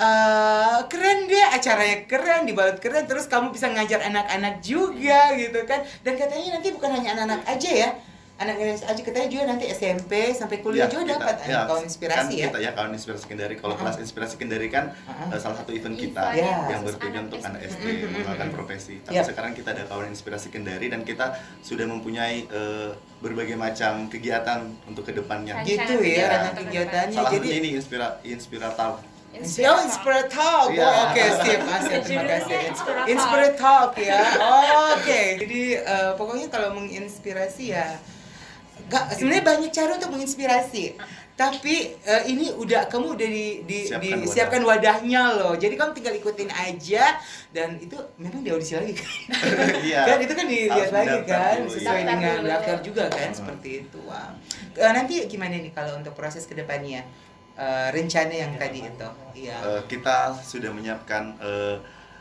eh 0.00 0.78
keren 0.88 1.28
deh 1.28 1.46
acaranya 1.60 2.08
keren 2.08 2.48
dibalut 2.48 2.80
keren 2.80 3.04
terus 3.04 3.28
kamu 3.28 3.52
bisa 3.52 3.68
ngajar 3.68 4.00
anak-anak 4.00 4.64
juga 4.64 5.36
gitu 5.36 5.60
kan. 5.68 5.84
Dan 6.00 6.16
katanya 6.16 6.56
nanti 6.56 6.72
bukan 6.72 6.88
hanya 6.88 7.20
anak-anak 7.20 7.44
aja 7.44 7.68
ya 7.68 7.90
anak 8.40 8.56
aja 8.82 8.96
katanya 8.98 9.28
juga 9.28 9.44
nanti 9.46 9.68
SMP 9.68 10.32
sampai 10.32 10.58
kuliah 10.58 10.80
Ya, 10.80 10.88
juga 10.88 11.04
kita- 11.04 11.12
dapat 11.14 11.36
ya, 11.44 11.60
kawan 11.62 11.84
inspirasi 11.84 12.16
kan 12.16 12.26
ya 12.32 12.46
kita 12.46 12.58
ya 12.58 12.70
kawan 12.72 12.92
inspirasi 12.92 13.24
kendari 13.26 13.54
kalau 13.54 13.68
Uh-uh. 13.70 13.82
kelas 13.84 13.96
inspirasi 14.00 14.34
kendari 14.34 14.68
kan 14.68 14.84
eh, 15.28 15.36
salah 15.36 15.56
satu 15.56 15.70
event 15.70 15.92
Event 15.92 16.00
kita 16.08 16.24
ya, 16.32 16.48
yang 16.66 16.80
bertujuan 16.80 17.12
anak 17.12 17.26
untuk 17.26 17.38
SD. 17.38 17.46
anak 17.46 17.60
SD 17.62 17.84
Mm-mm. 17.84 18.00
menggunakan 18.10 18.48
profesi 18.50 18.94
tapi 19.02 19.14
Yap. 19.14 19.26
sekarang 19.26 19.52
kita 19.52 19.68
ada 19.70 19.84
kawan 19.84 20.08
inspirasi 20.08 20.48
kendari 20.48 20.86
dan 20.86 21.00
kita 21.02 21.26
sudah 21.60 21.84
mempunyai 21.84 22.36
eh, 22.42 22.90
berbagai 23.18 23.54
macam 23.54 24.08
kegiatan 24.08 24.58
untuk 24.84 25.04
ke 25.04 25.12
depannya 25.12 25.60
gitu 25.62 26.00
ya 26.00 26.26
depan. 26.48 26.64
kegiatannya 26.64 27.14
salah 27.14 27.30
jadi 27.30 27.44
satunya 27.44 27.60
ini 27.60 27.68
inspira 27.76 28.08
inspiratal 28.24 28.92
Oh, 29.30 29.78
Inspire 29.78 30.26
Talk. 30.26 30.74
Iya. 30.74 30.82
Oh, 30.82 31.06
Oke, 31.06 31.22
sip. 31.38 31.60
Ah, 31.62 31.78
sip. 31.78 32.02
Terima 32.02 32.26
kasih. 32.26 32.58
Talk 33.54 33.94
ya. 33.94 34.18
Oh, 34.36 34.98
Oke. 34.98 35.22
Jadi 35.38 35.62
eh, 35.78 36.12
pokoknya 36.18 36.50
kalau 36.50 36.74
menginspirasi 36.74 37.70
ya 37.70 37.94
Gak, 38.90 39.04
sebenarnya 39.14 39.44
banyak 39.46 39.70
cara 39.70 39.90
untuk 39.94 40.10
menginspirasi. 40.10 40.98
Tapi 41.38 41.96
eh, 42.04 42.22
ini 42.28 42.52
udah 42.52 42.84
kamu 42.90 43.16
udah 43.16 43.28
di, 43.32 43.64
di, 43.64 43.88
Siapkan 43.88 44.20
disiapkan 44.20 44.60
wadahnya 44.60 45.40
loh. 45.40 45.56
Jadi 45.56 45.72
kamu 45.78 45.96
tinggal 45.96 46.14
ikutin 46.20 46.50
aja 46.52 47.16
dan 47.54 47.80
itu 47.80 47.96
memang 48.20 48.44
di 48.44 48.52
audisi 48.52 48.76
lagi 48.76 48.92
kan. 48.92 49.08
iya 49.88 50.04
kan 50.04 50.18
itu 50.20 50.34
kan 50.36 50.44
dilihat 50.44 50.90
Harus 50.90 50.92
lagi 50.92 51.18
kan 51.24 51.56
dulu, 51.64 51.72
sesuai 51.72 52.02
iya. 52.02 52.08
dengan 52.12 52.38
Daftar 52.44 52.78
juga 52.84 53.04
kan 53.08 53.30
Hmm. 53.32 53.38
seperti 53.40 53.70
itu. 53.88 53.98
Wah. 54.04 54.36
Eh, 54.76 54.92
nanti 54.92 55.14
gimana 55.32 55.56
nih 55.56 55.72
kalau 55.72 55.96
untuk 55.96 56.12
proses 56.12 56.44
ke 56.44 56.52
depannya? 56.52 57.08
Eh, 57.56 57.88
rencana 57.92 58.34
yang 58.36 58.52
tadi 58.60 58.84
itu. 58.84 59.08
Iya. 59.36 59.56
Eh, 59.64 59.82
kita 59.88 60.36
sudah 60.44 60.72
menyiapkan 60.76 61.40
eh, 61.40 61.76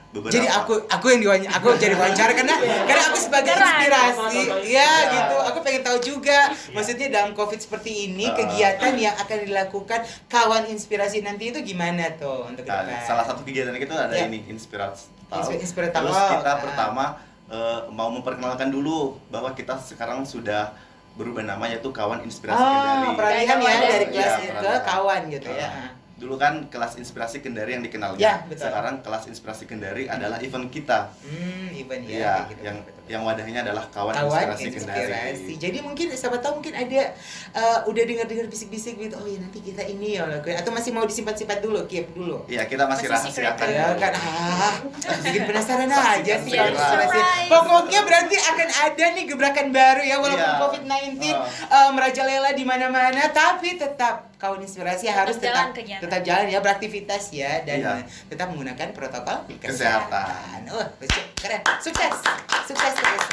beberapa 0.10 0.34
Jadi 0.34 0.48
aku 0.48 0.74
aku 0.84 1.06
yang 1.08 1.22
diwawancara, 1.22 1.54
aku 1.54 1.68
jadi 1.76 1.94
wawancara 1.94 2.34
karena 2.34 2.56
karena 2.58 3.04
aku 3.06 3.18
sebagai 3.20 3.54
Keren. 3.54 3.70
inspirasi, 3.78 4.42
ya 4.42 4.66
Iya. 4.66 4.92
gitu. 5.12 5.36
Aku 5.44 5.58
pengen 5.62 5.82
tahu 5.82 5.98
juga, 6.00 6.40
maksudnya 6.72 7.08
dalam 7.10 7.32
covid 7.32 7.58
seperti 7.58 8.10
ini 8.10 8.26
Ah. 8.26 8.34
kegiatan 8.36 8.94
yang 8.96 9.14
akan 9.16 9.38
dilakukan 9.44 10.00
kawan 10.26 10.66
inspirasi 10.66 11.22
nanti 11.22 11.50
itu 11.50 11.62
gimana 11.62 12.10
tuh 12.16 12.42
untuk 12.44 12.66
Nah, 12.66 12.90
salah 13.00 13.22
satu 13.22 13.42
kegiatan 13.44 13.70
kita 13.76 13.94
ada 14.02 14.16
Ya. 14.16 14.26
ini 14.26 14.42
inspirasi 14.48 15.14
Inspi- 15.30 15.62
Inspiratal. 15.62 16.02
Terus 16.04 16.22
kita 16.34 16.52
Ah. 16.52 16.58
pertama 16.60 17.06
eh, 17.48 17.82
mau 17.90 18.10
memperkenalkan 18.10 18.70
dulu 18.70 18.98
bahwa 19.28 19.50
kita 19.52 19.74
sekarang 19.76 20.22
sudah 20.22 20.70
berubah 21.12 21.42
nama 21.42 21.66
yaitu 21.66 21.90
kawan 21.90 22.22
inspirasi 22.22 22.54
kendari. 22.56 23.14
peralihan 23.14 23.58
ya 23.58 23.66
Iya, 23.68 23.90
dari 23.92 24.06
kelas 24.08 24.34
iya, 24.40 24.54
ke 24.56 24.72
kawan 24.84 25.22
gitu 25.28 25.50
ya. 25.50 25.66
Ah. 25.68 25.90
Dulu 26.20 26.36
kan 26.36 26.68
kelas 26.68 27.00
inspirasi 27.00 27.40
kendari 27.40 27.74
yang 27.74 27.82
dikenalnya. 27.82 28.20
Ya, 28.20 28.34
betul. 28.46 28.68
Sekarang 28.68 29.00
kelas 29.00 29.24
inspirasi 29.26 29.64
kendari 29.64 30.06
adalah 30.06 30.38
event 30.40 30.68
kita. 30.68 31.10
Hmm, 31.24 31.72
event 31.74 32.04
ya. 32.04 32.12
Iya, 32.12 32.34
kayak 32.36 32.50
gitu. 32.52 32.62
yang 32.62 32.78
yang 33.10 33.26
wadahnya 33.26 33.66
adalah 33.66 33.90
kawan, 33.90 34.14
kawan 34.14 34.54
inspirasi, 34.54 34.64
inspirasi. 34.70 35.02
kendari. 35.02 35.54
Jadi 35.58 35.78
mungkin 35.82 36.06
siapa 36.14 36.38
tahu 36.38 36.62
mungkin 36.62 36.78
ada 36.78 37.02
uh, 37.56 37.80
udah 37.90 38.04
dengar-dengar 38.06 38.46
bisik-bisik 38.46 39.02
gitu. 39.02 39.18
Oh 39.18 39.26
ya 39.26 39.42
nanti 39.42 39.58
kita 39.60 39.82
ini 39.82 40.14
ya 40.14 40.30
lakuin. 40.30 40.54
atau 40.54 40.70
masih 40.70 40.94
mau 40.94 41.02
disimpan-simpan 41.02 41.58
dulu, 41.58 41.90
keep 41.90 42.14
dulu. 42.14 42.46
Iya, 42.46 42.70
kita 42.70 42.86
masih 42.86 43.10
Masih 43.10 43.34
rahasiakan. 43.34 43.66
Ya 43.66 43.88
kan 43.98 44.14
ah, 44.14 44.74
bikin 45.24 45.42
penasaran 45.50 45.90
aja 45.90 46.34
sih 46.38 46.54
surprise. 46.54 47.50
Pokoknya 47.50 48.00
berarti 48.06 48.36
akan 48.38 48.70
ada 48.70 49.06
nih 49.10 49.24
gebrakan 49.26 49.68
baru 49.72 50.02
ya 50.04 50.16
walaupun 50.20 50.38
Iya. 50.46 50.62
COVID-19 50.62 51.18
Oh. 51.30 51.46
uh, 51.70 51.90
merajalela 51.94 52.54
di 52.54 52.62
mana-mana 52.62 53.26
tapi 53.30 53.74
tetap 53.74 54.29
kawan 54.40 54.60
inspirasi 54.60 55.06
Tetap 55.06 55.20
harus 55.20 55.36
jalan 55.38 55.52
tetap 55.68 55.76
kegiatan. 55.76 56.02
tetap 56.02 56.22
jalan 56.24 56.46
ya 56.48 56.60
beraktivitas 56.60 57.24
ya 57.30 57.52
dan 57.62 57.78
Iya. 57.78 57.92
uh, 57.94 58.02
tetap 58.26 58.48
menggunakan 58.50 58.88
protokol 58.90 59.38
Kesehatan. 59.60 60.64
Oh, 60.70 60.88
keren. 61.36 61.62
Sukses. 61.78 62.16
Sukses 62.66 62.94
terus. 62.96 63.24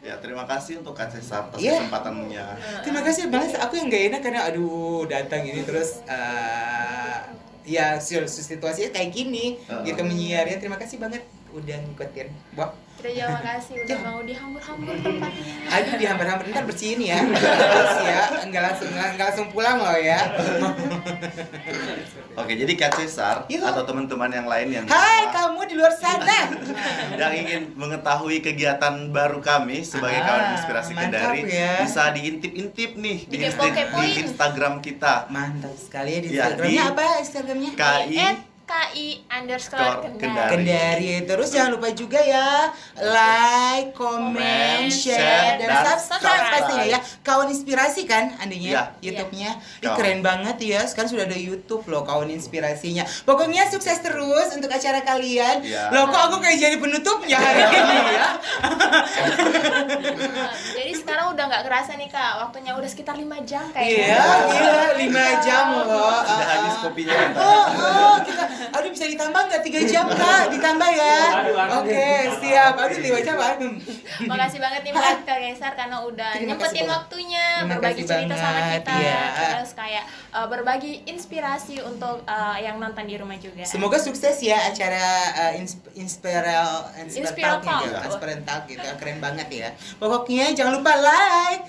Ya, 0.00 0.16
terima 0.16 0.42
kasih 0.42 0.80
untuk 0.80 0.96
Kak 0.96 1.12
Cesar 1.12 1.44
atas 1.44 1.60
Iya. 1.60 1.76
kesempatannya. 1.78 2.46
Terima 2.80 3.00
kasih 3.00 3.28
banget. 3.28 3.60
Aku 3.60 3.76
yang 3.76 3.86
gak 3.86 4.04
enak 4.08 4.20
karena 4.20 4.40
aduh 4.42 5.04
datang 5.04 5.44
ini 5.44 5.60
terus 5.60 6.00
eh, 6.08 7.16
ya 7.68 8.00
si- 8.00 8.16
situasinya 8.24 8.90
kayak 8.90 9.10
gini 9.10 9.60
Uh. 9.66 9.84
gitu 9.84 10.00
menyiarnya. 10.00 10.56
Terima 10.56 10.74
kasih 10.74 10.96
banget 10.96 11.20
udah 11.50 11.76
ngikutin. 11.78 12.28
Wah, 12.54 12.72
Kita 13.00 13.08
juga 13.10 13.28
makasih 13.32 13.74
udah 13.80 13.98
mau 14.02 14.20
dihambur-hambur 14.20 14.92
tempatnya. 14.94 15.52
aduh 15.70 15.94
dihambar-hambar 15.96 16.44
ntar 16.46 16.64
bersihin 16.64 17.00
ya. 17.02 17.18
Terus 17.72 17.96
ya, 18.02 18.20
nggak 18.44 18.62
langsung 18.62 18.88
nggak 18.92 19.24
langsung 19.24 19.48
pulang 19.48 19.78
loh 19.78 19.96
ya. 19.96 20.20
Oke, 22.36 22.52
jadi 22.54 22.72
Kak 22.74 22.92
Cesar 22.94 23.36
Iya. 23.46 23.64
atau 23.66 23.82
teman-teman 23.82 24.28
yang 24.30 24.44
lain 24.44 24.68
yang 24.70 24.84
Hai 24.84 25.28
kamu 25.28 25.60
di 25.64 25.74
luar 25.74 25.92
sana. 25.92 26.52
yang 27.20 27.32
ingin 27.34 27.62
mengetahui 27.74 28.40
kegiatan 28.40 29.08
baru 29.08 29.40
kami 29.40 29.80
sebagai 29.80 30.18
Ah, 30.18 30.26
kawan 30.26 30.44
inspirasi 30.54 30.92
mantap 30.92 31.32
Kendari 31.32 31.40
ya. 31.46 31.72
bisa 31.80 32.02
diintip-intip 32.10 32.90
nih 32.94 33.18
di, 33.24 33.36
Insta- 33.40 33.64
di 33.64 33.70
kepoin. 33.74 34.12
Instagram 34.22 34.74
kita 34.78 35.14
Mantap 35.28 35.72
sekali 35.74 36.10
ya 36.10 36.20
di 36.20 36.28
Ya, 36.28 36.32
Instagramnya 36.46 36.68
di- 36.76 36.90
apa 36.90 37.04
Instagramnya? 37.18 37.70
KI 37.74 38.16
At 38.18 38.36
KI 38.70 39.26
underscore 39.26 39.98
kendari. 40.06 40.46
Kendari 40.48 41.10
terus 41.26 41.50
jangan 41.50 41.74
lupa 41.74 41.90
juga 41.90 42.22
ya 42.22 42.70
like, 42.96 43.90
comment, 43.92 44.86
share, 44.86 45.18
share, 45.18 45.58
dan 45.58 45.66
dan 45.66 45.82
subscribe 45.88 46.22
subscribe. 46.22 46.52
pastinya 46.54 46.84
ya. 46.86 46.98
Kawan 47.20 47.48
inspirasi 47.50 48.02
kan 48.04 48.38
andanya 48.38 48.68
Iya. 48.70 48.82
YouTube-nya. 49.02 49.50
Ih, 49.56 49.82
Kawan. 49.82 49.96
keren 49.96 50.20
banget 50.20 50.56
ya. 50.60 50.80
Sekarang 50.84 51.10
sudah 51.10 51.24
ada 51.24 51.34
YouTube 51.34 51.82
loh 51.86 52.02
kawan 52.02 52.30
inspirasinya. 52.30 53.02
Pokoknya 53.24 53.66
sukses 53.66 53.98
terus 53.98 54.48
untuk 54.52 54.70
acara 54.70 55.02
kalian. 55.02 55.66
Iya. 55.66 55.90
Loh 55.90 56.06
kok 56.06 56.22
aku 56.30 56.36
kayak 56.38 56.58
jadi 56.60 56.76
penutupnya 56.76 57.36
hari 57.36 57.62
ini 57.66 57.96
ya? 58.06 58.28
Nah, 58.70 60.52
Jadi 60.76 60.92
sekarang 60.94 61.26
udah 61.30 61.44
nggak 61.46 61.64
kerasa 61.64 61.92
nih 61.94 62.08
kak, 62.08 62.32
waktunya 62.38 62.72
udah 62.72 62.86
sekitar 62.86 63.14
5 63.14 63.26
jam 63.42 63.64
kayaknya. 63.70 64.06
Iya, 64.06 64.24
iya, 64.48 64.84
5 64.94 65.44
jam 65.44 65.64
loh. 65.76 66.20
sudah 66.22 66.46
Ah, 66.46 66.54
habis 66.56 66.74
kopinya. 66.78 67.16
Oh, 67.34 67.64
oh, 67.74 68.14
kita, 68.22 68.44
aduh 68.68 68.90
bisa 68.92 69.08
ditambah 69.08 69.40
nggak 69.48 69.62
tiga 69.64 69.80
jam 69.88 70.06
kak? 70.06 70.52
Ditambah 70.52 70.90
ya? 70.92 71.16
Oke, 71.80 72.08
siap. 72.44 72.74
Aduh 72.76 72.98
lima 73.00 73.18
jam, 73.24 73.36
aduh. 73.40 73.72
Makasih 74.28 74.58
banget 74.60 74.80
nih 74.84 74.92
buat 74.92 75.18
Kak 75.24 75.38
Geser 75.40 75.72
karena 75.72 75.96
udah 76.04 76.30
Terima 76.36 76.52
nyempetin 76.52 76.68
kasih 76.68 76.82
banget. 76.84 76.94
waktunya 76.94 77.46
Terima 77.48 77.70
berbagi 77.72 78.02
cerita 78.04 78.34
sama 78.36 78.52
banget, 78.52 78.80
kita, 78.84 78.94
iya. 79.00 79.22
terus 79.56 79.72
kayak 79.72 80.04
uh, 80.30 80.46
berbagi 80.46 80.92
inspirasi 81.08 81.76
untuk 81.80 82.16
uh, 82.28 82.56
yang 82.60 82.76
nonton 82.76 83.04
di 83.08 83.16
rumah 83.16 83.38
juga. 83.40 83.64
Semoga 83.64 83.96
sukses 83.96 84.36
ya 84.44 84.68
acara 84.68 85.04
uh, 85.34 85.52
insp 85.56 85.80
inspiral 85.96 86.92
Inspiral 87.08 87.58
Talk 87.58 87.64
Talk. 87.64 87.82
gitu, 87.88 87.96
Inspiral 88.12 88.38
Talk 88.44 88.62
gitu, 88.68 88.88
keren 89.00 89.18
banget 89.18 89.48
ya. 89.48 89.68
Pokoknya 89.96 90.52
jangan 90.52 90.72
lupa 90.78 90.92
like, 91.00 91.64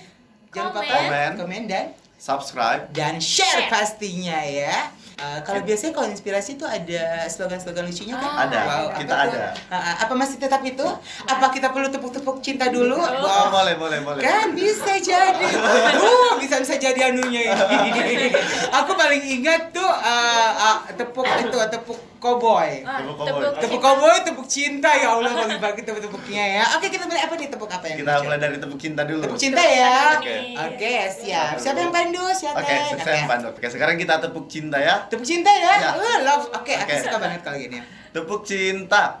jangan 0.52 0.68
lupa 0.70 0.80
Komen. 0.82 0.92
komen, 0.92 1.30
komen 1.40 1.62
dan 1.64 1.86
Subscribe. 2.20 2.86
dan 2.94 3.18
share 3.18 3.66
Share. 3.66 3.70
pastinya 3.72 4.38
ya. 4.44 4.92
Uh, 5.14 5.38
kalau 5.42 5.60
biasanya 5.60 5.92
kalau 5.92 6.08
inspirasi 6.08 6.54
itu 6.54 6.64
ada 6.64 7.04
slogan-slogan 7.26 7.84
lucunya 7.84 8.14
kan? 8.14 8.28
Ah, 8.28 8.44
Ada, 8.44 8.58
Wow, 8.62 8.86
kita 8.96 9.12
apa 9.12 9.24
ada. 9.24 9.32
tuh? 9.32 9.50
Uh, 9.68 9.94
apa 10.02 10.12
masih 10.14 10.36
tetap 10.36 10.60
itu? 10.62 10.86
Apa 11.24 11.46
kita 11.48 11.68
perlu 11.68 11.88
tepuk-tepuk 11.88 12.36
cinta 12.40 12.68
dulu? 12.68 12.96
Oh, 12.96 13.20
Wow. 13.20 13.50
boleh, 13.50 13.74
boleh, 13.76 13.98
boleh. 14.00 14.20
Kan 14.20 14.52
bisa 14.52 14.96
jadi. 14.96 15.46
Uh, 15.92 16.38
bisa 16.38 16.58
bisa 16.58 16.74
jadi 16.76 17.10
anunya 17.10 17.52
ini. 17.52 18.28
Aku 18.78 18.94
paling 18.94 19.22
ingat 19.22 19.70
tuh 19.70 19.84
uh, 19.84 20.50
uh, 20.52 20.76
tepuk 20.92 21.22
itu 21.24 21.58
tepuk 21.70 21.98
koboi. 22.18 22.86
Ah, 22.86 23.02
Tepuk 23.02 23.16
koboi. 23.18 23.58
Tepuk 23.58 23.82
tepuk 24.24 24.46
cinta 24.46 24.94
ya 24.94 25.12
Allah 25.12 25.32
bagi 25.34 25.58
bagi 25.58 25.82
tepuk 25.82 26.00
tepuknya 26.00 26.44
ya. 26.56 26.64
Oke 26.74 26.86
kita 26.86 27.04
mulai 27.04 27.22
apa 27.22 27.34
nih 27.34 27.48
tepuk 27.48 27.66
apa 27.66 27.84
yang 27.84 27.98
Kita 27.98 28.12
lucu? 28.14 28.24
mulai 28.24 28.38
dari 28.38 28.56
tepuk 28.58 28.78
cinta 28.78 29.02
dulu. 29.02 29.22
tepuk 29.26 29.38
cinta 29.38 29.62
ya. 29.62 30.18
Oke. 30.18 30.34
Oke 30.54 30.94
siap. 31.12 31.54
Siapa 31.58 31.78
yang 31.78 31.92
pandu? 31.92 32.22
Siapa? 32.32 32.58
Oke, 32.58 32.74
saya 32.98 33.24
Pandu. 33.24 33.48
Oke, 33.50 33.66
sekarang 33.66 33.96
kita 33.96 34.18
tepuk 34.18 34.46
cinta 34.46 34.78
ya. 34.78 35.06
Tepuk 35.12 35.28
cinta 35.28 35.52
ya. 35.52 35.76
Ya. 35.76 35.90
Uh, 35.92 36.18
love. 36.24 36.48
Oke, 36.56 36.72
aku 36.72 36.88
Oke. 36.88 37.04
suka 37.04 37.20
banget 37.20 37.40
kalau 37.44 37.60
gini. 37.60 37.84
Tepuk 38.16 38.48
cinta. 38.48 39.20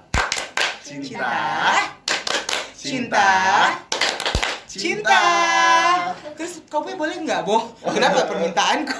Cinta. 0.80 1.28
Cinta. 2.72 3.28
Cinta. 4.64 4.72
Cinta. 4.72 5.20
Terus 6.32 6.64
cowboy 6.72 6.96
boleh 6.96 7.20
nggak, 7.20 7.44
Boh? 7.44 7.76
Kenapa 7.92 8.24
permintaanku? 8.24 8.96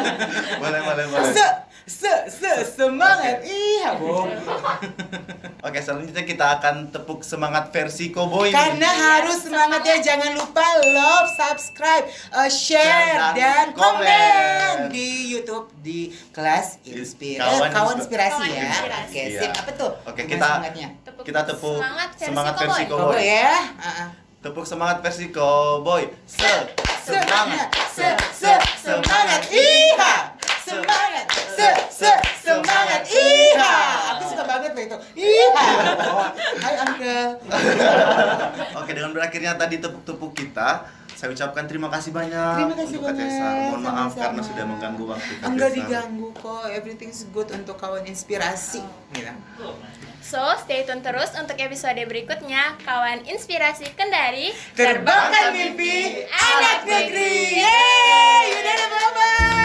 boleh 0.64 0.80
boleh 0.80 1.04
boleh 1.12 1.28
se 1.28 1.44
se 1.90 2.30
se 2.30 2.52
semangat. 2.72 3.42
Iya 3.42 3.98
boh 3.98 4.30
oke. 5.66 5.78
Selanjutnya 5.80 6.22
kita 6.22 6.46
akan 6.56 6.88
tepuk 6.88 7.20
semangat 7.20 7.68
versi 7.68 8.08
Cowboy 8.08 8.48
karena 8.48 8.86
harus 8.86 9.42
semangat 9.42 9.82
ya 9.82 9.98
jangan 10.00 10.32
lupa 10.32 10.62
love 10.86 11.26
subscribe 11.30 12.06
uh, 12.30 12.46
share 12.46 13.18
Dan- 13.18 13.34
dan, 13.34 13.66
komen. 13.72 14.06
komen. 14.06 14.78
di 14.88 15.08
YouTube 15.28 15.66
di 15.76 15.98
kelas 16.30 16.78
inspirasi. 16.82 17.42
Kawan 17.42 17.68
kawan, 17.68 17.94
inspi- 17.96 18.02
inspirasi 18.06 18.38
Kawan 18.38 18.50
ya 18.52 18.62
inspirasi. 18.64 19.10
oke 19.10 19.20
Iya. 19.20 19.40
sip 19.40 19.52
apa 19.56 19.70
tuh 19.74 19.92
Oke, 20.04 20.22
kita- 20.24 20.46
semangatnya? 20.46 20.88
Tepuk 21.02 21.22
kita 21.22 21.40
tepuk 21.44 21.76
semangat 21.76 22.08
versi 22.14 22.24
semangat. 22.24 22.54
Cowboy. 22.86 23.18
ya. 23.20 23.52
Uh-uh. 23.76 24.08
tepuk 24.40 24.64
semangat 24.64 24.96
versi 25.00 25.26
Cowboy. 25.28 26.02
Se 26.24 26.52
semangat. 27.02 27.68
se 27.90 28.06
se 28.30 28.52
semangat. 28.78 29.42
Iha! 29.48 29.58
semangat 29.90 30.29
semangat 32.40 33.02
iha. 33.10 33.76
Aku 34.16 34.22
suka 34.32 34.44
banget 34.48 34.72
itu. 34.76 34.96
Iha. 35.20 35.66
Hai 36.60 36.74
angga 36.80 37.20
Oke, 38.80 38.90
dengan 38.96 39.12
berakhirnya 39.12 39.54
tadi 39.56 39.76
tepuk-tepuk 39.78 40.32
kita, 40.32 40.88
saya 41.14 41.36
ucapkan 41.36 41.68
terima 41.68 41.92
kasih 41.92 42.16
banyak 42.16 42.56
terima 42.56 42.76
kasih 42.80 42.96
untuk 42.96 43.12
banyak. 43.12 43.20
Kak 43.20 43.28
Tessa. 43.28 43.48
Mohon 43.48 43.80
Sama-sama. 43.84 43.92
maaf 43.92 44.12
karena 44.16 44.40
sudah 44.40 44.64
mengganggu 44.64 45.04
waktu 45.04 45.32
Kak 45.36 45.46
Enggak 45.52 45.70
diganggu 45.76 46.28
kok, 46.32 46.64
everything 46.72 47.10
is 47.12 47.22
good 47.28 47.48
untuk 47.52 47.76
kawan 47.76 48.04
inspirasi. 48.08 48.80
So, 50.20 50.38
stay 50.62 50.86
tune 50.86 51.02
terus 51.02 51.34
untuk 51.34 51.58
episode 51.58 51.98
berikutnya 52.06 52.78
Kawan 52.86 53.26
Inspirasi 53.26 53.88
Kendari 53.98 54.54
Terbangkan 54.78 55.50
Mimpi 55.50 56.22
Anak 56.30 56.86
Negeri. 56.86 57.58
Yeay, 57.58 58.46
udah 58.62 58.76
bye-bye. 58.78 59.59